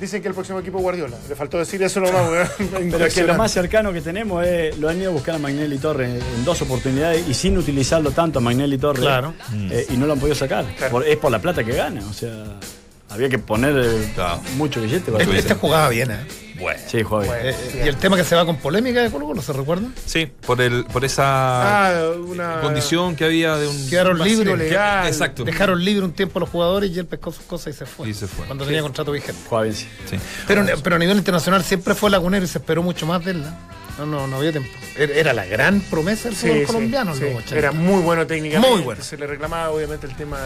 [0.00, 1.16] Dicen que el próximo equipo Guardiola.
[1.28, 2.50] Le faltó decir eso nomás.
[2.90, 5.38] pero es que lo más cercano que tenemos es, lo han ido a buscar a
[5.38, 9.02] Magnelli Torres en dos oportunidades y sin utilizarlo tanto a Magnelli Torres.
[9.02, 9.34] Claro.
[9.70, 10.64] Eh, y no lo han podido sacar.
[10.76, 10.92] Claro.
[10.92, 12.02] Por, es por la plata que gana.
[12.08, 12.44] O sea.
[13.10, 14.40] Había que poner eh, Claro.
[14.56, 16.18] mucho billete para Este, este jugaba bien, ¿eh?
[16.60, 16.80] Bueno.
[16.88, 17.46] Sí, juega bien.
[17.46, 19.94] Eh, eh, y el tema que se va con polémica de Colo Colo, ¿se recuerdan?
[20.04, 21.24] Sí, por, el, por esa
[21.88, 23.88] Ah, una condición que había de un.
[23.88, 24.58] Quedaron vacío libres.
[24.58, 25.06] legal.
[25.06, 25.44] Exacto.
[25.44, 28.08] Dejaron libre un tiempo a los jugadores y él pescó sus cosas y se fue.
[28.08, 28.44] Y se fue.
[28.46, 29.40] Cuando tenía contrato vigente.
[29.48, 29.86] Juega bien, sí.
[30.10, 30.16] Sí.
[30.48, 33.42] Pero, pero a nivel internacional siempre fue lagunero y se esperó mucho más de él.
[33.42, 33.56] ¿no?
[33.98, 34.70] No, no, no había tiempo.
[34.96, 37.14] Era la gran promesa del Sí, fútbol sí, colombiano.
[37.14, 37.20] sí.
[37.22, 37.56] los 80.
[37.56, 38.74] Era muy bueno técnicamente.
[38.76, 39.02] Muy bueno.
[39.02, 40.38] Se le reclamaba obviamente el tema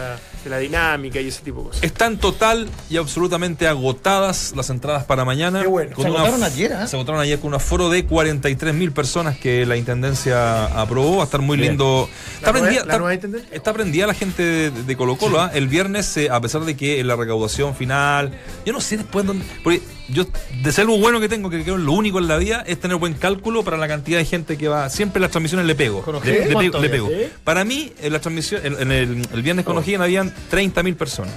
[0.43, 1.83] de la dinámica y ese tipo de cosas.
[1.83, 5.61] Están total y absolutamente agotadas las entradas para mañana.
[5.61, 5.95] Qué bueno.
[5.95, 6.87] Se agotaron ayer, ¿eh?
[6.87, 11.17] Se agotaron ayer con un aforo de 43 mil personas que la intendencia aprobó.
[11.17, 12.09] Va a estar muy lindo.
[12.35, 15.39] Está ¿La nueva- prendida, la está, está prendida la gente de, de Colo Colo.
[15.41, 15.51] ¿ah?
[15.53, 18.31] El viernes, eh, a pesar de que en la recaudación final,
[18.65, 19.45] yo no sé después dónde.
[19.63, 20.25] Porque yo,
[20.61, 22.79] de ser algo bueno que tengo, que creo que lo único en la vida, es
[22.79, 24.89] tener buen cálculo para la cantidad de gente que va.
[24.89, 26.01] Siempre las transmisiones le pego.
[26.01, 27.31] ¿Con Le.
[27.43, 30.95] Para mí, en la transmisión, en, en el, el viernes con O'Higgins habían 30 mil
[30.95, 31.33] personas.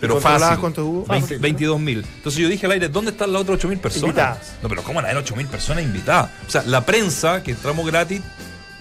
[0.00, 0.58] Pero fácil.
[0.60, 1.04] cuántos hubo?
[1.06, 1.38] 20 Fácil.
[1.40, 2.06] 22 mil.
[2.16, 4.04] Entonces yo dije al aire, ¿dónde están las otras 8 mil personas?
[4.10, 4.52] Invitadas.
[4.62, 6.30] No, pero ¿cómo van a haber 8 mil personas invitadas?
[6.46, 8.20] O sea, la prensa, que entramos gratis,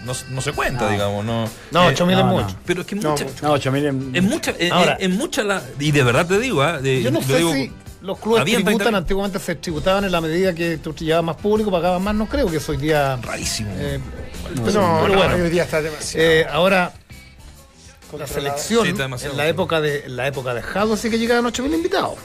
[0.06, 0.92] no, no se cuenta, No.
[0.92, 1.26] digamos.
[1.26, 2.32] No, No, Eh, 8 mil no, es no.
[2.44, 2.56] mucho.
[2.68, 3.46] Pero es que No, mucha, mucho.
[3.48, 5.64] No, 8 mil en- es mucha, eh, Ahora- eh, es mucha la.
[5.80, 7.72] Y de verdad te digo, de- Yo no sé digo- si
[8.08, 11.36] los clubes habían tributan, 30 antiguamente se tributaban en la medida que tú llevabas más
[11.36, 13.18] público, pagaban más, no creo que eso hoy día...
[13.22, 13.70] Rarísimo.
[13.76, 14.00] eh,
[14.56, 16.26] No, pero, no, pero bueno, hoy día está demasiado.
[16.26, 16.94] eh, ahora
[18.18, 18.86] la selección
[19.20, 22.16] Sí, en la época de en la época de Jado sí que llegaban 8.000 invitados.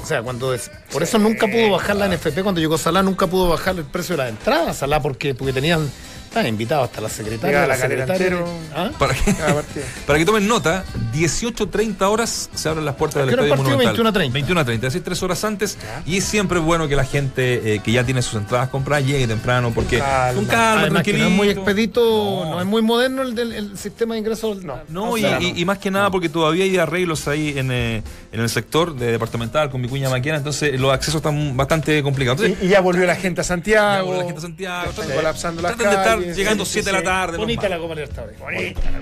[0.00, 3.26] O sea, cuando es- por eso nunca pudo bajar la NFP cuando llegó Salá, nunca
[3.26, 5.90] pudo bajar el precio de la entrada, Salá porque porque tenían
[6.32, 8.38] estaban invitados hasta la secretaria, la secretaria.
[8.74, 8.90] ¿Ah?
[8.98, 9.20] Para que,
[10.06, 13.56] para tomen nota, 18.30 horas se abren las puertas ¿A del Estadio?
[13.56, 13.96] Monumental.
[13.96, 14.32] 21:30.
[14.32, 15.76] 21.30, es decir, tres horas antes.
[16.06, 19.26] Y es siempre bueno que la gente eh, que ya tiene sus entradas compradas llegue
[19.26, 20.34] temprano, porque calma.
[20.34, 22.00] con calma, Además que no es muy expedito,
[22.46, 24.62] no, es muy moderno el, del- el sistema de ingresos.
[24.62, 24.78] No.
[24.88, 27.70] No, o y, sea, y- y más que nada porque todavía hay arreglos ahí en,
[27.70, 28.02] eh,
[28.32, 32.40] en el sector de departamental con Vicuña Maquena, entonces los accesos están bastante complicados.
[32.40, 34.06] Entonces, Y, y ya volvió la gente a ya Santiago.
[34.06, 36.36] volvió la gente a Santiago, Están colapsando las traten calles.
[36.36, 37.04] llegando Sí, 7 de la sí.
[37.04, 37.38] tarde.
[37.38, 38.36] bonita la Copa Libertadores.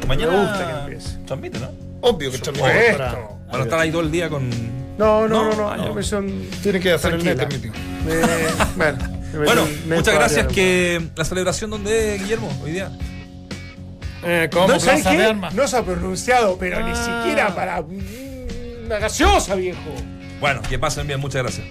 [0.06, 1.18] Mañana Me gusta que empiece.
[1.26, 1.70] transmite, ¿no?
[2.02, 2.96] Obvio que Supuesto.
[2.98, 4.48] para- Para estar ahí todo el día con.
[4.96, 5.76] No, no, no, No, no.
[5.76, 5.86] no.
[5.88, 7.38] yo me son- Tiene que hacer el net,
[8.76, 8.98] bueno,
[9.34, 10.46] Bueno, muchas gracias.
[10.48, 12.50] Que la celebración, ¿dónde es, Guillermo?
[12.62, 12.90] Hoy día.
[14.22, 15.22] Eh, como No, ¿sabes Plaza de qué?
[15.24, 15.54] Armas.
[15.54, 17.20] No se ha pronunciado, pero ni Ah.
[17.22, 19.78] siquiera para una gaseosa, viejo.
[20.40, 21.66] Bueno, que pasen bien, muchas gracias.